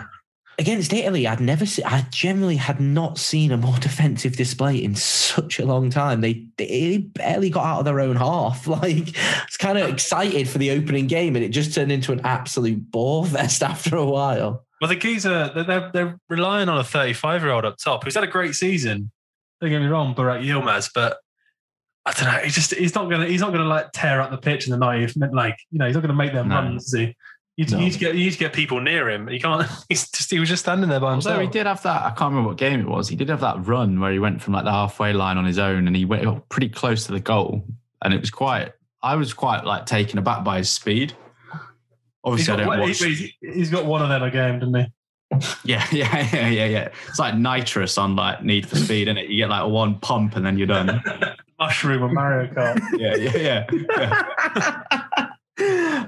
[0.62, 1.84] against Italy, I'd never seen.
[1.84, 6.22] I generally had not seen a more defensive display in such a long time.
[6.22, 8.66] They they barely got out of their own half.
[8.72, 12.12] Like, I was kind of excited for the opening game, and it just turned into
[12.12, 14.64] an absolute bore fest after a while.
[14.80, 18.14] Well, the geezer they're, they're, they're relying on a 35 year old up top who's
[18.14, 19.10] had a great season.
[19.60, 21.18] Don't get me wrong, Burak uh, Yilmaz, but
[22.04, 22.38] I don't know.
[22.38, 24.84] He just he's not gonna he's not gonna like tear up the pitch in the
[24.84, 25.32] 90th.
[25.32, 26.56] Like you know, he's not gonna make them No.
[26.56, 26.86] runs.
[26.86, 27.16] Is he?
[27.56, 27.78] You, No.
[27.78, 29.28] you need to get you need to get people near him.
[29.28, 29.68] He can't.
[29.88, 31.40] He's just he was just standing there by Although himself.
[31.42, 33.08] he did have that, I can't remember what game it was.
[33.08, 35.58] He did have that run where he went from like the halfway line on his
[35.58, 37.64] own, and he went pretty close to the goal,
[38.02, 38.72] and it was quite.
[39.02, 41.12] I was quite like taken aback by his speed.
[42.24, 43.02] Obviously, I don't one- watch.
[43.02, 44.86] he's, he's got one of them a game, didn't he?
[45.64, 46.88] Yeah, yeah, yeah, yeah, yeah.
[47.08, 49.28] It's like nitrous on like Need for Speed, and it?
[49.30, 51.02] You get like one pump and then you're done.
[51.58, 52.80] Mushroom on Mario Kart.
[52.98, 55.01] Yeah, yeah, yeah.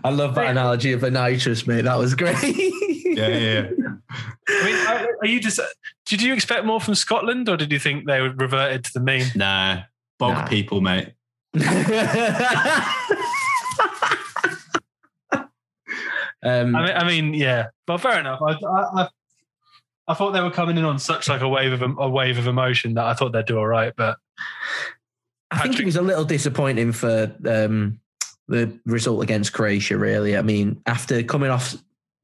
[0.05, 1.83] I love that analogy of the nitrous, mate.
[1.83, 2.37] That was great.
[2.43, 3.71] Yeah, yeah, yeah.
[4.49, 5.59] I mean, are- are you just?
[6.05, 9.01] Did you expect more from Scotland, or did you think they would reverted to the
[9.01, 9.25] mean?
[9.35, 9.83] Nah,
[10.19, 10.47] bog Nah.
[10.47, 11.12] people, mate.
[16.43, 17.69] um, I mean, I mean, yeah.
[17.87, 18.40] But fair enough.
[18.43, 19.09] I, I, I,
[20.09, 22.47] I thought they were coming in on such like a wave of a wave of
[22.47, 23.93] emotion that I thought they'd do all right.
[23.97, 24.19] But
[25.51, 28.01] I think it was a little disappointing for um,
[28.48, 29.96] the result against Croatia.
[29.98, 31.74] Really, I mean, after coming off,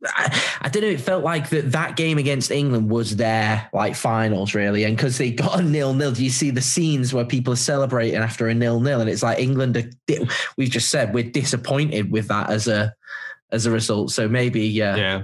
[0.04, 0.88] I, I don't know.
[0.88, 5.18] It felt like that that game against England was their like finals, really, and because
[5.18, 6.12] they got a nil nil.
[6.12, 9.22] Do you see the scenes where people are celebrating after a nil nil, and it's
[9.22, 9.76] like England?
[9.76, 10.14] Are,
[10.56, 12.94] we've just said we're disappointed with that as a
[13.52, 14.10] as a result.
[14.12, 15.22] So maybe yeah, Yeah.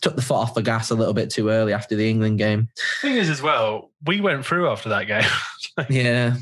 [0.00, 2.68] took the foot off the gas a little bit too early after the England game.
[3.00, 5.24] thing is, as well, we went through after that game.
[5.90, 6.36] Yeah,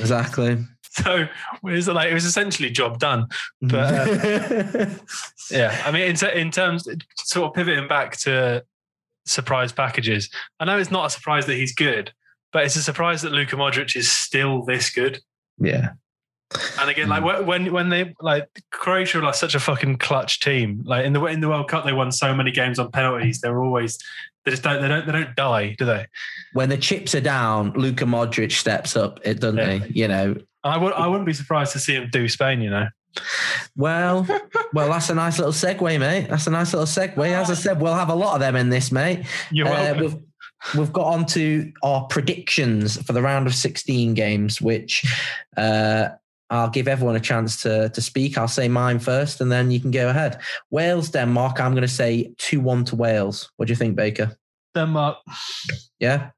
[0.00, 0.58] exactly.
[1.02, 1.28] So it
[1.62, 3.26] was like it was essentially job done.
[3.62, 5.00] But, um,
[5.50, 8.62] Yeah, I mean, in, in terms, sort of pivoting back to
[9.24, 10.28] surprise packages.
[10.60, 12.12] I know it's not a surprise that he's good,
[12.52, 15.20] but it's a surprise that Luka Modric is still this good.
[15.58, 15.90] yeah.
[16.78, 17.46] And again, like mm.
[17.46, 20.82] when when they like Croatia are like such a fucking clutch team.
[20.84, 23.40] Like in the in the World Cup, they won so many games on penalties.
[23.40, 23.98] They're always
[24.44, 26.04] they just don't they don't they don't die, do they?
[26.52, 29.78] when the chips are down, Luka Modric steps up, it doesn't Yeah.
[29.86, 30.00] he?
[30.00, 30.36] You know.
[30.64, 32.60] I would I wouldn't be surprised to see him do Spain.
[32.60, 32.88] You know,
[33.76, 34.26] Well,
[34.72, 36.28] well, that's a nice little segue, mate.
[36.28, 37.18] That's a nice little segue.
[37.32, 39.24] As I said, we'll have a lot of them in this, mate.
[39.50, 40.00] you're Uh, welcome.
[40.02, 40.16] we've
[40.78, 45.04] we've got on to our predictions for the round of 16 games, which
[45.56, 46.08] uh,
[46.50, 48.38] I'll give everyone a chance to to speak.
[48.38, 50.38] I'll say mine first, and then you can go ahead.
[50.70, 51.60] Wales, Denmark.
[51.60, 53.50] I'm going to say two one to Wales.
[53.56, 54.36] What do you think, Baker?
[54.74, 55.18] Denmark.
[55.98, 56.30] Yeah.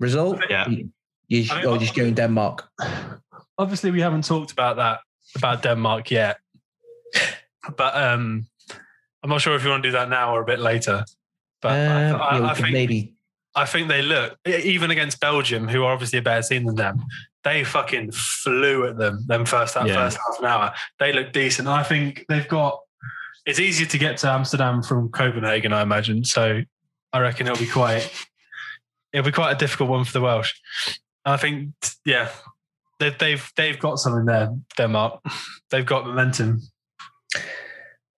[0.00, 0.38] Result?
[0.48, 0.68] Yeah.
[0.68, 0.88] You,
[1.28, 2.68] you I mean, or just going Denmark?
[3.58, 5.00] Obviously, we haven't talked about that
[5.36, 6.38] about Denmark yet,
[7.76, 8.46] but um,
[9.22, 11.04] I'm not sure if you want to do that now or a bit later.
[11.60, 13.14] But I, Uh, I- yeah, I think maybe
[13.54, 17.04] I think they look even against Belgium, who are obviously a better team than them.
[17.44, 19.24] They fucking flew at them.
[19.26, 19.94] Them first that Yeah.
[19.96, 21.68] first half an hour, they look decent.
[21.68, 22.78] I think they've got.
[23.44, 26.24] It's easier to get to Amsterdam from Copenhagen, I imagine.
[26.24, 26.62] So
[27.12, 28.10] I reckon it'll be quite.
[29.12, 30.54] It'll be quite a difficult one for the Welsh.
[31.24, 31.74] I think,
[32.06, 32.30] yeah,
[33.02, 34.48] they've they've they've got something there.
[34.76, 35.20] Denmark,
[35.70, 36.60] they've got momentum.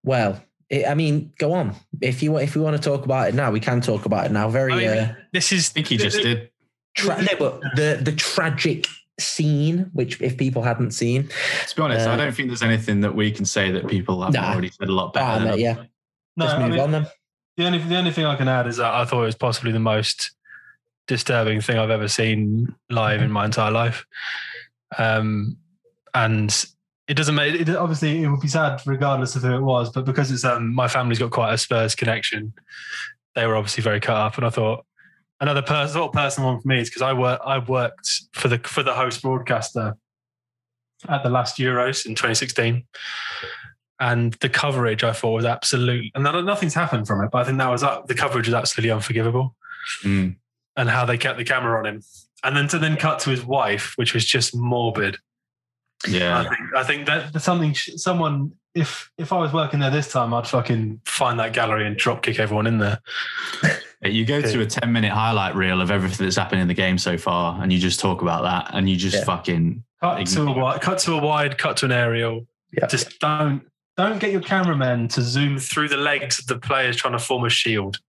[0.05, 1.75] Well, it, I mean, go on.
[2.01, 4.33] If you if we want to talk about it now, we can talk about it
[4.33, 4.49] now.
[4.49, 5.71] Very I mean, uh, This is.
[5.71, 6.51] I think he just did.
[6.97, 8.87] tra- no, but the the tragic
[9.19, 11.29] scene, which if people hadn't seen,
[11.69, 14.23] To be honest, Uh, I don't think there's anything that we can say that people
[14.23, 14.53] have Nah.
[14.53, 15.27] already said a lot better.
[15.27, 15.75] ah, than mate, yeah,
[16.37, 17.07] No, let's I mean, on then.
[17.57, 19.71] The only the only thing I can add is that I thought it was possibly
[19.73, 20.33] the most
[21.07, 24.05] disturbing thing I've ever seen live in my entire life.
[24.99, 25.57] Um,
[26.15, 26.65] and
[27.09, 30.05] it doesn't make it obviously it would be sad regardless of who it was, but
[30.05, 32.53] because it's um my family's got quite a Spurs connection,
[33.35, 34.37] they were obviously very cut up.
[34.37, 34.87] And I thought
[35.41, 38.49] another person sort of personal one for me is because I work I worked for
[38.49, 39.97] the for the host broadcaster
[41.09, 42.85] at the last Euros in 2016
[44.01, 47.31] and the coverage I thought was absolute, and no- nothing's happened from it.
[47.31, 49.55] But I think that was uh, the coverage was absolutely unforgivable,
[50.03, 50.37] Mm.
[50.77, 52.03] and how they kept the camera on him,
[52.45, 55.17] and then to then cut to his wife, which was just morbid.
[56.07, 56.43] I Yeah.
[56.45, 60.35] think I think that that's something someone if if I was working there this time,
[60.35, 62.99] I'd fucking find that gallery and drop kick everyone in there.
[64.03, 66.99] You go to a 10 minute highlight reel of everything that's happened in the game
[66.99, 69.25] so far, and you just talk about that, and you just Yeah.
[69.25, 69.83] fucking.
[70.03, 72.47] Cut to a wide, cut to a wide, cut to an aerial.
[72.73, 72.87] Yeah.
[72.87, 73.63] Just don't
[73.97, 77.45] don't get your cameramen to zoom through the legs of the players trying to form
[77.45, 78.01] a shield.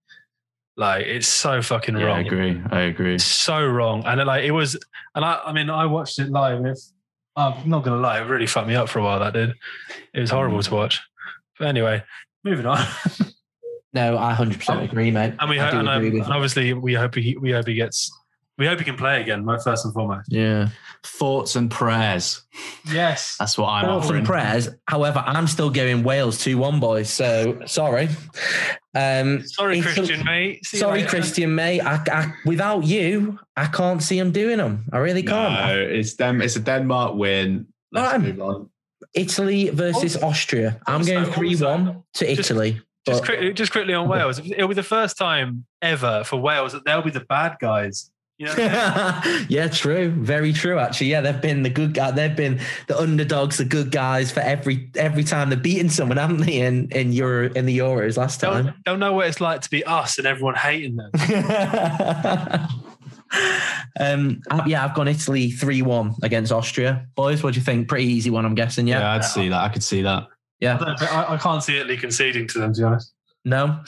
[0.78, 2.62] Like it's so fucking Yeah, I agree.
[2.72, 3.18] I agree.
[3.18, 4.04] so wrong.
[4.06, 4.78] And it, like it was,
[5.16, 6.58] and I, I mean, I watched it live.
[6.58, 6.94] And it's,
[7.38, 9.20] I'm not gonna lie, it really fucked me up for a while.
[9.20, 9.54] That did.
[10.14, 11.02] It was horrible to watch.
[11.60, 12.04] But anyway,
[12.44, 12.86] moving on.
[13.94, 15.36] No, I hundred percent agree, mate.
[15.40, 17.52] and we I hope, do and, um, agree with and obviously we hope he, we
[17.52, 18.12] hope he gets,
[18.58, 19.44] we hope he can play again.
[19.44, 20.32] my First and foremost.
[20.32, 20.70] Yeah.
[21.04, 22.42] Thoughts and prayers.
[22.92, 23.36] Yes.
[23.38, 24.70] That's what I'm Thoughts and prayers.
[24.88, 27.10] However, I'm still going Wales 2 1, boys.
[27.10, 28.10] So sorry.
[28.94, 30.66] Um, Sorry, it's a- Christian, mate.
[30.66, 31.04] See sorry.
[31.04, 31.82] Christian, mate.
[31.82, 34.86] I, I, without you, I can't see him doing them.
[34.94, 35.54] I really can't.
[35.68, 36.42] No, it's them.
[36.42, 37.68] It's a Denmark win.
[37.92, 38.70] Let's Um, move on.
[39.14, 40.80] Italy versus Austria.
[40.88, 42.82] I'm also- going 3 1 to just- Italy.
[43.06, 44.40] Just, but- quickly, just quickly on Wales.
[44.40, 48.10] It'll be the first time ever for Wales that they'll be the bad guys.
[48.38, 49.46] You know?
[49.48, 50.12] yeah, true.
[50.12, 50.78] Very true.
[50.78, 52.12] Actually, yeah, they've been the good guy.
[52.12, 56.42] They've been the underdogs, the good guys for every every time they're beating someone, haven't
[56.42, 56.60] they?
[56.60, 58.66] In in Euro in the Euros last time.
[58.66, 61.12] don't, don't know what it's like to be us and everyone hating them.
[64.00, 67.08] um, uh, yeah, I've gone Italy three one against Austria.
[67.16, 67.88] Boys, what do you think?
[67.88, 68.86] Pretty easy one, I'm guessing.
[68.88, 69.62] Yeah, Yeah, I'd see that.
[69.64, 70.28] I could see that.
[70.60, 70.78] Yeah.
[70.78, 73.14] don't I, I can't see Italy conceding to them, to be honest.
[73.46, 73.80] No.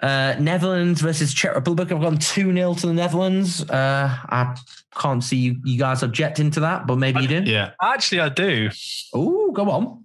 [0.00, 1.90] Uh, Netherlands versus Czech Republic.
[1.90, 3.62] I've gone 2 0 to the Netherlands.
[3.68, 4.56] Uh, I
[4.94, 7.42] can't see you, you guys objecting to that, but maybe you do.
[7.42, 7.70] Yeah.
[7.82, 8.68] Actually, I do.
[9.14, 10.04] Oh, go on.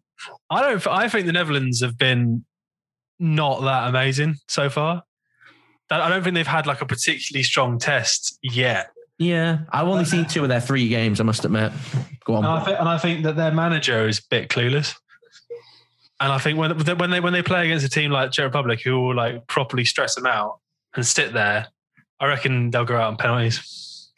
[0.50, 0.88] I don't.
[0.88, 2.46] I think the Netherlands have been
[3.20, 5.04] not that amazing so far.
[5.90, 8.92] I don't think they've had like a particularly strong test yet.
[9.20, 11.20] Yeah, I've only seen two of their three games.
[11.20, 11.74] I must admit.
[12.24, 12.46] Go on.
[12.46, 14.96] And I, think, and I think that their manager is a bit clueless.
[16.22, 18.80] And I think when when they when they play against a team like Czech Republic,
[18.84, 20.60] who will like properly stress them out
[20.96, 21.68] and sit there,
[22.20, 24.12] I reckon they'll go out on penalties.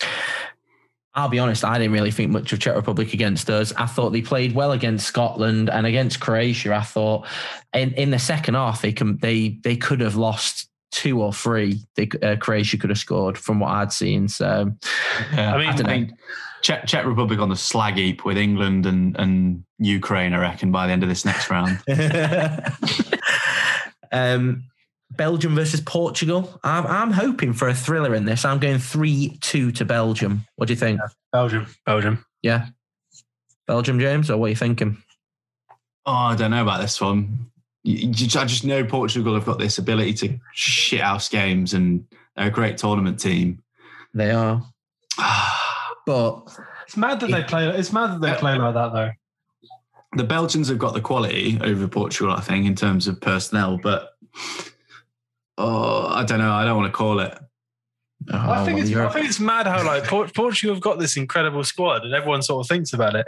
[1.16, 3.72] I'll be honest, I didn't really think much of Czech Republic against us.
[3.78, 6.76] I thought they played well against Scotland and against Croatia.
[6.76, 7.26] I thought
[7.74, 11.80] in, in the second half they can they they could have lost two or three.
[11.96, 14.28] They, uh, Croatia could have scored from what I'd seen.
[14.28, 14.74] So
[15.34, 15.90] Yeah, I mean, I, don't know.
[15.90, 16.12] think
[16.64, 20.88] Czech, Czech Republic on the slag heap with England and, and Ukraine, I reckon, by
[20.88, 21.78] the end of this next round.
[24.12, 24.64] um,
[25.12, 26.60] Belgium versus Portugal.
[26.64, 28.46] I'm, I'm hoping for a thriller in this.
[28.46, 30.46] I'm going 3 2 to Belgium.
[30.56, 31.00] What do you think?
[31.32, 32.26] Belgium, Belgium.
[32.42, 32.68] Yeah.
[33.68, 34.98] Belgium, James, or what are you thinking?
[36.06, 37.52] Oh, I don't know about this one.
[37.84, 42.06] You- you- I just know Portugal have got this ability to shit house games and
[42.36, 43.62] they're a great tournament team.
[44.14, 44.64] They are.
[46.06, 47.68] But It's mad that they play.
[47.70, 49.12] It's mad that they play like that though.
[50.16, 54.10] the Belgians have got the quality over Portugal, I think, in terms of personnel, but
[55.58, 56.52] oh, I don't know.
[56.52, 57.38] I don't want to call it.
[58.32, 61.18] oh, I think well, it's I think it's mad how like Portugal have got this
[61.18, 63.26] incredible squad and everyone sort of thinks about it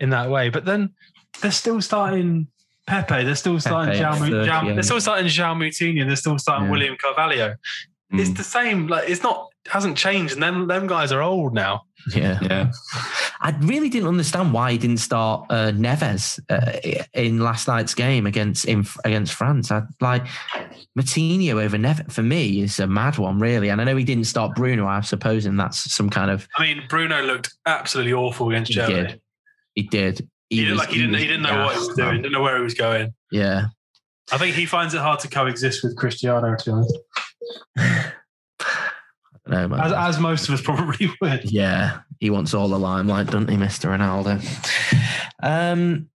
[0.00, 0.90] in that way, but then
[1.40, 2.46] they're still starting
[2.86, 4.72] Pepe, they're still starting Pepe, Jaume, third, Jaume- yeah.
[4.74, 6.70] they're still starting João Moutinho, they're still starting Yeah.
[6.72, 7.56] William Carvalho.
[8.12, 11.54] It's Mm, the same, like it's not hasn't changed, and then them guys are old
[11.54, 11.82] now.
[12.14, 12.38] yeah.
[12.42, 12.70] yeah.
[13.40, 18.26] I really didn't understand why he didn't start uh, Neves uh, in last night's game
[18.26, 19.70] against in, against France.
[19.70, 20.24] I like
[20.98, 23.68] Moutinho over Neves for me is a mad one, really.
[23.68, 24.86] And I know he didn't start Bruno.
[24.86, 29.02] I'm supposing that's some kind of I mean, Bruno looked absolutely awful against he Germany.
[29.08, 29.20] did.
[29.74, 30.28] He did.
[30.50, 32.16] He, did was- like he didn't he didn't know what he was doing, man.
[32.22, 33.14] didn't know where he was going.
[33.30, 33.66] Yeah.
[34.30, 36.98] I think he finds it hard to coexist with Cristiano, to be honest,
[39.48, 39.80] No, man.
[39.80, 41.50] as, as most of us probably would.
[41.50, 43.88] Yeah, he wants all the limelight, doesn't he, Mr.
[43.96, 44.44] Ronaldo?
[45.42, 46.08] Um,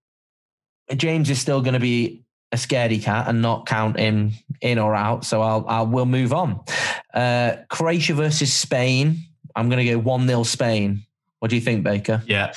[0.96, 4.96] James is still going to be a scaredy cat and not count him in or
[4.96, 5.26] out.
[5.26, 6.62] So I'll, I'll we'll move on.
[7.13, 9.17] Uh, Croatia versus Spain.
[9.56, 11.04] I'm going to go one 0 Spain.
[11.39, 12.22] What do you think, Baker?
[12.26, 12.54] Yeah.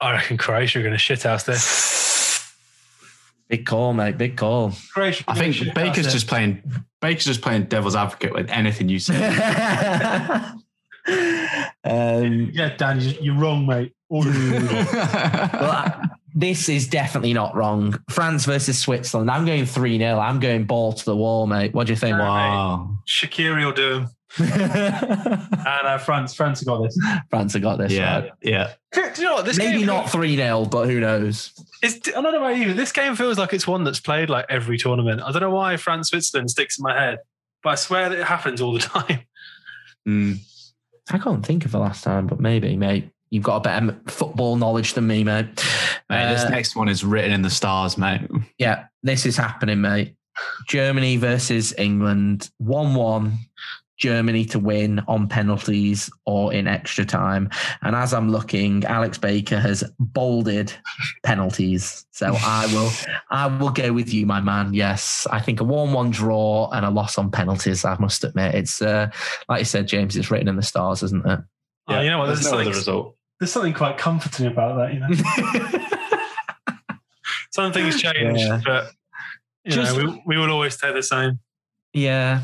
[0.00, 2.52] I reckon Croatia are going to shit shithouse this.
[3.48, 4.16] Big call, mate.
[4.16, 4.72] Big call.
[4.92, 5.24] Croatia.
[5.26, 6.62] I think Baker's just playing
[7.00, 9.16] Baker's just playing devil's advocate with anything you say.
[11.84, 13.92] um, Yeah, Dan, you- you're wrong, mate.
[14.08, 14.50] All of you.
[14.52, 17.98] well, I- this is definitely not wrong.
[18.08, 19.30] France versus Switzerland.
[19.30, 20.18] I'm going 3 0.
[20.18, 21.74] I'm going ball to the wall, mate.
[21.74, 22.18] What do you think?
[22.18, 22.98] wow.
[23.08, 24.08] Shaqiri will do him.
[24.38, 26.98] And uh, France, France have got this.
[27.30, 27.92] France have got this.
[27.92, 28.20] Yeah.
[28.20, 28.32] right.
[28.42, 28.72] Yeah.
[28.92, 29.44] Do you know what?
[29.44, 31.52] This Maybe game, not 3 0, but who knows?
[31.82, 32.72] It's, I don't know about you.
[32.74, 35.20] This game feels like it's one that's played like every tournament.
[35.22, 37.18] I don't know why France Switzerland sticks in my head,
[37.62, 39.20] but I swear that it happens all the time.
[40.08, 40.38] Mm.
[41.10, 43.10] I can't think of the last time, but maybe, mate.
[43.32, 45.46] You've got a better football knowledge than me, mate.
[46.08, 48.22] Mate, this Uh, next one is written in the stars, mate.
[48.58, 50.14] Yeah, this is happening, mate.
[50.68, 53.38] Germany versus England, 1 1.
[54.00, 57.48] Germany to win on penalties or in extra time.
[57.82, 60.72] And as I'm looking, Alex Baker has bolded
[61.22, 62.06] penalties.
[62.10, 62.90] So I will
[63.30, 64.74] I will go with you, my man.
[64.74, 65.26] Yes.
[65.30, 68.54] I think a 1-1 draw and a loss on penalties, I must admit.
[68.54, 69.10] It's uh,
[69.48, 71.40] like you said, James, it's written in the stars, isn't it?
[71.88, 72.26] Oh, you know what?
[72.26, 73.16] There's, no other something, result.
[73.38, 74.94] there's something quite comforting about that.
[74.94, 75.08] You know,
[77.50, 78.60] some things change, Yeah.
[78.64, 78.92] but
[79.64, 81.38] you Just- know, we, we will always stay the same.
[81.92, 82.42] yeah.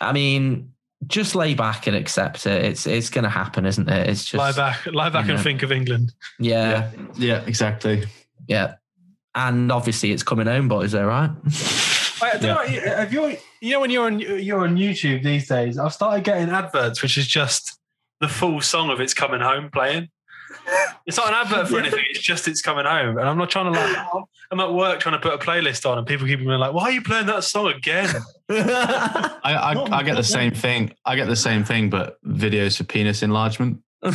[0.00, 0.72] I mean,
[1.06, 2.64] just lay back and accept it.
[2.64, 4.08] It's it's gonna happen, isn't it?
[4.08, 5.42] It's just lie back, lie back, you and know.
[5.42, 6.12] think of England.
[6.38, 6.90] yeah.
[7.16, 8.04] Yeah, exactly.
[8.46, 8.74] Yeah.
[9.34, 11.30] And obviously it's coming home, boys, all right?
[12.22, 12.62] I don't know.
[12.64, 16.50] If you're, you know, when you're on you're on YouTube these days, I've started getting
[16.50, 17.78] adverts, which is just
[18.20, 20.08] the full song of "It's Coming Home" playing.
[21.06, 22.04] It's not an advert for anything.
[22.10, 24.24] It's just "It's Coming Home," and I'm not trying to like.
[24.50, 26.84] I'm at work trying to put a playlist on, and people keep being like, "Why
[26.84, 28.14] are you playing that song again?"
[28.50, 30.92] I, I, I get the same thing.
[31.04, 33.82] I get the same thing, but videos for penis enlargement.
[34.02, 34.14] um,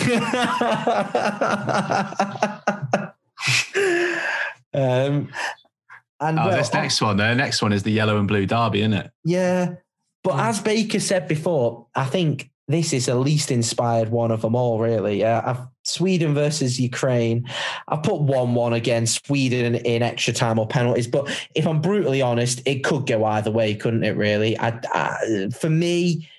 [4.74, 8.80] and Oh, well, this next one, the next one is the yellow and blue derby,
[8.82, 9.11] isn't it?
[9.24, 9.76] yeah,
[10.24, 14.55] but as Baker said before, I think this is the least inspired one of them
[14.55, 14.80] all.
[14.80, 17.49] Really, uh, I've, Sweden versus Ukraine.
[17.88, 21.07] I put one-one against Sweden in extra time or penalties.
[21.07, 24.16] But if I'm brutally honest, it could go either way, couldn't it?
[24.16, 26.30] Really, I, I, for me.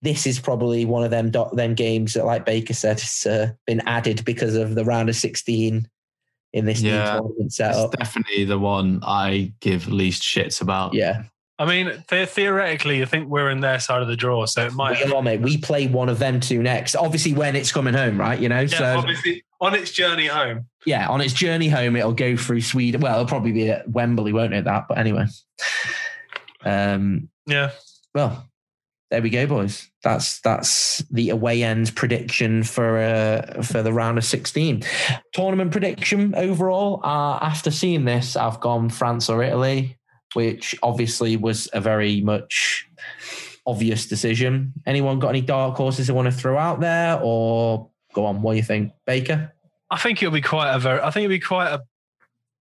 [0.00, 3.80] This is probably one of them them games that, like Baker said, has uh, been
[3.80, 5.88] added because of the round of sixteen
[6.52, 7.14] in this new Yeah.
[7.14, 7.90] tournament It's setup.
[7.98, 10.94] definitely the one I give least shits about.
[10.94, 11.24] Yeah,
[11.60, 14.72] I mean, the- theoretically, I think we're in their side of the draw, so it
[14.74, 15.04] might.
[15.04, 15.40] We are, mate.
[15.40, 16.94] We play one of them two next.
[16.94, 18.38] Obviously, when it's coming home, right?
[18.38, 20.66] You know, Yeah, so obviously, on its journey home.
[20.86, 23.00] yeah, on its journey home, it'll go through Sweden.
[23.00, 24.64] Well, it'll probably be at Wembley, won't it?
[24.66, 25.26] That, but anyway.
[26.64, 27.28] Um.
[27.46, 27.70] Yeah.
[28.14, 28.48] Well,
[29.10, 29.88] there we go, boys.
[30.02, 34.82] That's that's the away end prediction for uh, for the round of sixteen.
[35.32, 37.00] Tournament prediction overall.
[37.04, 39.97] Uh, after seeing this, I've gone France or Italy,
[40.34, 42.86] which obviously was a very much
[43.66, 44.72] obvious decision.
[44.86, 48.42] Anyone got any dark horses they want to throw out there, or go on?
[48.42, 49.52] What do you think, Baker?
[49.90, 51.00] I think it'll be quite a very.
[51.00, 51.82] I think it'll be quite a.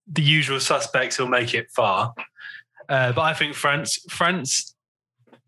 [0.09, 2.13] The usual suspects will make it far,
[2.87, 4.73] uh, but I think France, France,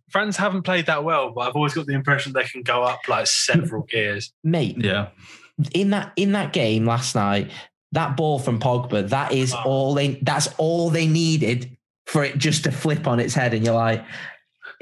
[0.09, 1.31] France haven't played that well.
[1.31, 4.33] But I've always got the impression they can go up like several gears.
[4.43, 5.09] Mate, Yeah.
[5.73, 7.51] in that in that game last night,
[7.93, 9.63] that ball from Pogba, that is Oh.
[9.63, 11.77] all they that's all they needed
[12.11, 13.53] for it just to flip on its head.
[13.53, 14.03] And you're like,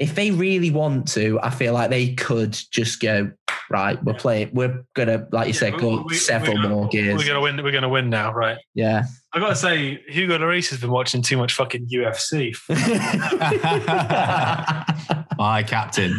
[0.00, 3.30] if they really want to, I feel like they could just go,
[3.70, 7.18] right, we're playing, we're gonna, like you said, go we- several gonna- more gears.
[7.18, 7.62] We're gonna win.
[7.62, 8.58] We're gonna win now, right?
[8.74, 9.04] Yeah.
[9.34, 12.54] I gotta say, Hugo Lloris has been watching too much fucking UFC.
[15.38, 16.18] My captain.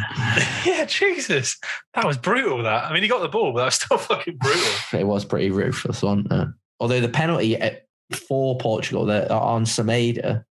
[0.65, 1.57] yeah, Jesus,
[1.93, 2.63] that was brutal.
[2.63, 4.99] That I mean, he got the ball, but that was still fucking brutal.
[4.99, 6.47] it was pretty ruthless, wasn't it?
[6.79, 7.57] Although the penalty
[8.27, 10.43] for Portugal that on Semedo,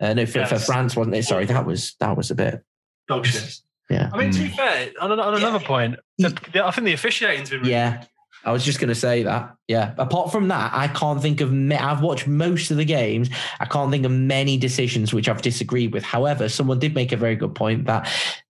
[0.00, 1.24] uh, no, for, for France wasn't it?
[1.24, 2.62] Sorry, that was that was a bit.
[3.08, 3.60] Dog shit.
[3.88, 4.10] Yeah.
[4.12, 4.56] I mean, to be Mm.
[4.56, 8.02] fair, on, on another point, the, the- I think the officiating's been really Yeah,
[8.44, 9.54] I was just going to say that.
[9.68, 9.94] Yeah.
[9.96, 11.52] Apart from that, I can't think of.
[11.52, 13.30] ma- I've watched most of the games.
[13.60, 16.02] I can't think of many decisions which I've disagreed with.
[16.02, 18.08] However, someone did make a very good point that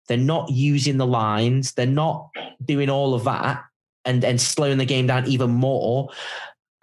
[0.07, 1.73] they're not using the lines.
[1.73, 2.29] They're not
[2.63, 3.63] doing all of that
[4.05, 6.09] and and slowing the game down even more.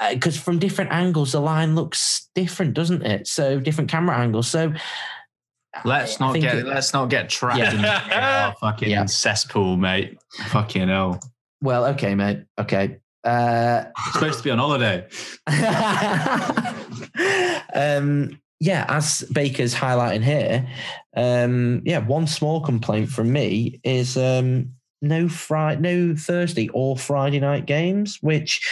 [0.08, 3.26] Because from different angles, the line looks different, doesn't it?
[3.26, 4.48] So different camera angles.
[4.48, 4.72] So
[5.84, 7.74] Let's I not get it- let's not get trapped Yeah.
[7.74, 9.04] in our fucking Yeah.
[9.06, 10.18] cesspool, mate.
[10.48, 11.20] Fucking hell.
[11.62, 12.44] well, okay, mate.
[12.58, 12.96] Okay.
[13.22, 15.06] Uh, supposed to be on holiday.
[17.74, 20.66] um, yeah, as Baker's highlighting here,
[21.16, 24.70] um, yeah, one small complaint from me is um,
[25.02, 28.66] no Friday, no Thursday or Friday night games, which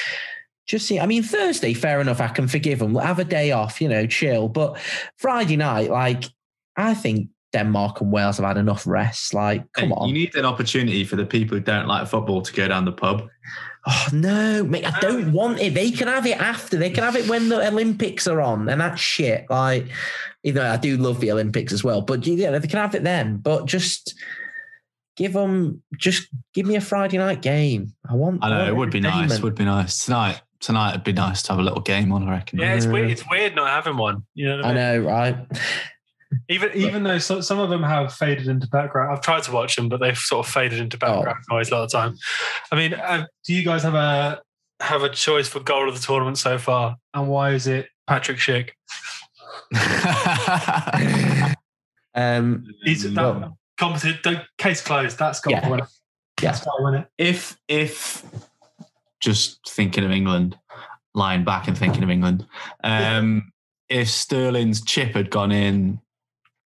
[0.68, 1.00] just see.
[1.00, 2.92] I mean, Thursday, fair enough, I can forgive them.
[2.92, 4.48] We'll Have a day off, you know, chill.
[4.48, 4.78] But
[5.16, 6.24] Friday night, like,
[6.76, 9.32] I think Denmark and Wales have had enough rest.
[9.32, 10.08] Like, come Hey, on.
[10.08, 12.92] You need an opportunity for the people who don't like football to go down the
[12.92, 13.26] pub.
[13.86, 14.84] Oh no, mate!
[14.84, 15.72] I don't want it.
[15.72, 16.76] They can have it after.
[16.76, 19.46] They can have it when the Olympics are on, and that's shit.
[19.48, 19.86] Like,
[20.42, 23.02] even though I do love the Olympics as well, but yeah, they can have it
[23.04, 23.38] then.
[23.38, 24.14] But just
[25.16, 27.94] give them, just give me a Friday night game.
[28.06, 28.44] I want.
[28.44, 29.40] I know it would be nice.
[29.40, 30.42] Would be nice tonight.
[30.60, 32.26] Tonight it'd be nice to have a little game on.
[32.28, 32.58] I reckon.
[32.58, 33.10] Yeah, it's weird.
[33.10, 34.24] It's weird not having one.
[34.34, 35.04] You know what I I mean?
[35.04, 35.36] know, right?
[36.50, 39.76] Even even though so, some of them have faded into background, I've tried to watch
[39.76, 41.22] them, but they've sort of faded into Oh.
[41.22, 42.16] background noise a lot of time.
[42.70, 44.42] I mean, uh, do you guys have a
[44.80, 48.36] have a choice for goal of the tournament so far, and why is it Patrick
[48.38, 48.70] Schick?
[52.14, 54.22] Um, He's that Well- competent.
[54.24, 55.18] The case closed.
[55.18, 55.60] That's got Yeah.
[55.60, 55.86] to win it.
[56.42, 56.50] Yeah.
[56.52, 57.06] That's got to win it.
[57.16, 58.24] if if
[59.20, 60.58] just thinking of England,
[61.14, 62.46] lying back and thinking of England,
[62.84, 63.52] um,
[63.88, 66.00] if Sterling's chip had gone in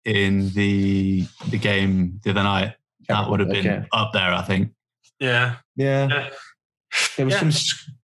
[0.06, 2.76] in the the game the other night,
[3.08, 3.86] that would have been Okay.
[3.94, 4.34] up there.
[4.34, 4.72] I think.
[5.20, 5.56] Yeah.
[5.76, 6.08] Yeah.
[6.08, 6.30] Yeah.
[7.18, 7.50] There was Yeah.
[7.50, 7.52] some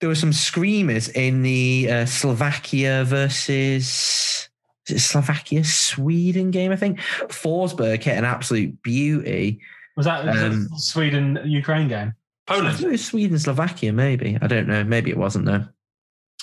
[0.01, 4.49] there were some screamers in the uh, Slovakia versus
[4.86, 6.70] is it Slovakia Sweden game.
[6.72, 9.61] I think Forsberg hit an absolute beauty.
[9.97, 12.14] Was that, was that Um, Sweden Ukraine game?
[12.49, 12.80] Poland.
[12.80, 13.92] it was Sweden Slovakia.
[13.92, 14.82] Maybe I don't know.
[14.84, 15.66] Maybe it wasn't though.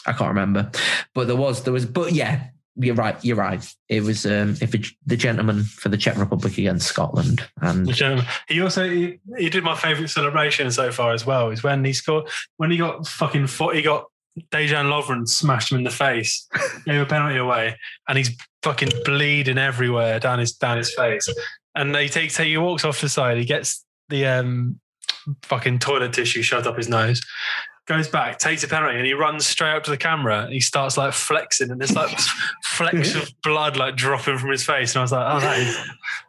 [0.06, 0.72] I can't remember.
[1.14, 1.86] But there was there was.
[1.86, 3.18] But yeah, you're right.
[3.24, 3.66] You're right.
[3.90, 8.02] It was um, if it, the gentleman for the Czech Republic against Scotland and Which,
[8.02, 11.50] um, he also he, he did my favourite celebration so far as well.
[11.50, 12.28] Is when he scored
[12.58, 14.06] when he got fucking fought, he got
[14.52, 16.48] Dejan Lovren smashed him in the face,
[16.86, 17.78] gave a penalty away,
[18.08, 18.32] and he's
[18.62, 21.34] fucking bleeding everywhere down his down his face.
[21.74, 23.38] And he takes he walks off the side.
[23.38, 24.80] He gets the um
[25.44, 27.22] fucking toilet tissue shoved up his nose.
[27.88, 30.46] Goes back, takes a penalty, and he runs straight up to the camera.
[30.46, 32.18] And he starts like flexing, and there's like
[32.64, 34.96] flecks of blood like dropping from his face.
[34.96, 35.78] And I was like, "Oh, that is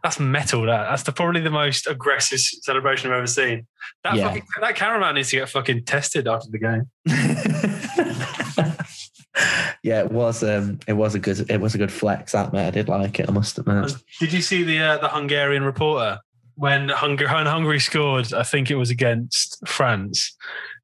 [0.02, 0.66] that's metal.
[0.66, 3.66] That that's the, probably the most aggressive celebration I've ever seen.
[4.04, 4.28] That Yeah.
[4.28, 6.90] fucking, that cameraman needs to get fucking tested after the game.
[9.82, 12.66] yeah, it was um, it was a good it was a good flex that mate.
[12.66, 13.28] I did like it.
[13.28, 13.92] I must admit.
[14.20, 16.18] Did you see the uh, the Hungarian reporter
[16.56, 18.32] when Hungary when Hungary scored?
[18.34, 20.36] I think it was against France.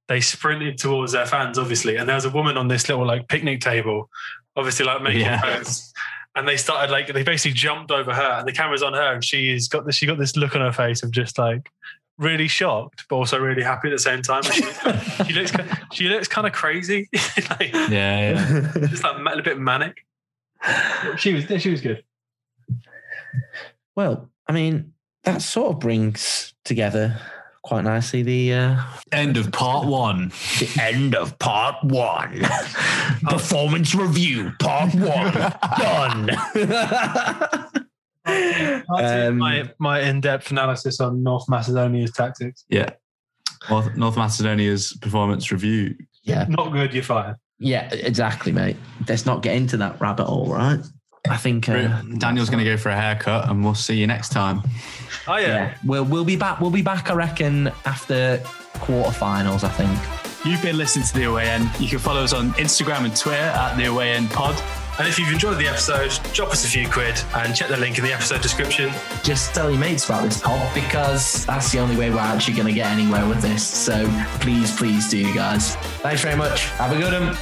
[0.09, 3.29] They sprinted towards their fans, obviously, and there was a woman on this little like
[3.29, 4.09] picnic table,
[4.57, 5.41] obviously like making Yeah.
[5.45, 5.93] notes.
[6.35, 9.25] and they started like they basically jumped over her, and the camera's on her, and
[9.25, 11.71] she's got this she got this look on her face of just like
[12.19, 14.43] really shocked, but also really happy at the same time.
[14.43, 15.53] She looks, kind of, she looks,
[15.93, 17.09] she looks kind of crazy,
[17.51, 18.71] like, Yeah, yeah.
[18.89, 20.05] just like a bit manic.
[21.17, 22.05] She was she was good.
[23.97, 24.92] well, I mean,
[25.25, 27.19] that sort of brings together
[27.63, 30.31] quite nicely the uh, End of part one.
[30.59, 32.41] the end of part one.
[33.23, 35.33] Performance review, part one.
[35.79, 36.31] Done.
[38.25, 42.65] Um, my my in depth analysis on North Macedonia's tactics.
[42.69, 42.91] Yeah.
[43.69, 45.97] North, North Macedonia's performance review.
[46.23, 46.95] yeah, Not good.
[46.95, 47.37] You're fired.
[47.59, 48.77] yeah, exactly, mate.
[49.09, 50.81] Let's not get into that rabbit hole, right?
[51.29, 54.31] I think uh, Daniel's going to go for a haircut, and we'll see you next
[54.31, 54.63] time.
[55.29, 55.47] Oh yeah.
[55.47, 56.61] yeah, we'll we'll be back.
[56.61, 57.11] We'll be back.
[57.11, 58.39] I reckon after
[58.79, 59.63] quarterfinals.
[59.65, 60.45] I think.
[60.45, 61.71] You've been listening to The Away End.
[61.79, 64.61] You can follow us on Instagram and Twitter at The Away End Pod.
[64.99, 67.97] And if you've enjoyed the episode, drop us a few quid and check the link
[67.99, 68.91] in the episode description.
[69.23, 72.67] Just tell your mates about this pod because that's the only way we're actually going
[72.67, 73.65] to get anywhere with this.
[73.65, 74.05] So
[74.41, 75.77] please, please do, guys.
[76.03, 76.65] Thanks very much.
[76.71, 77.37] Have a good one.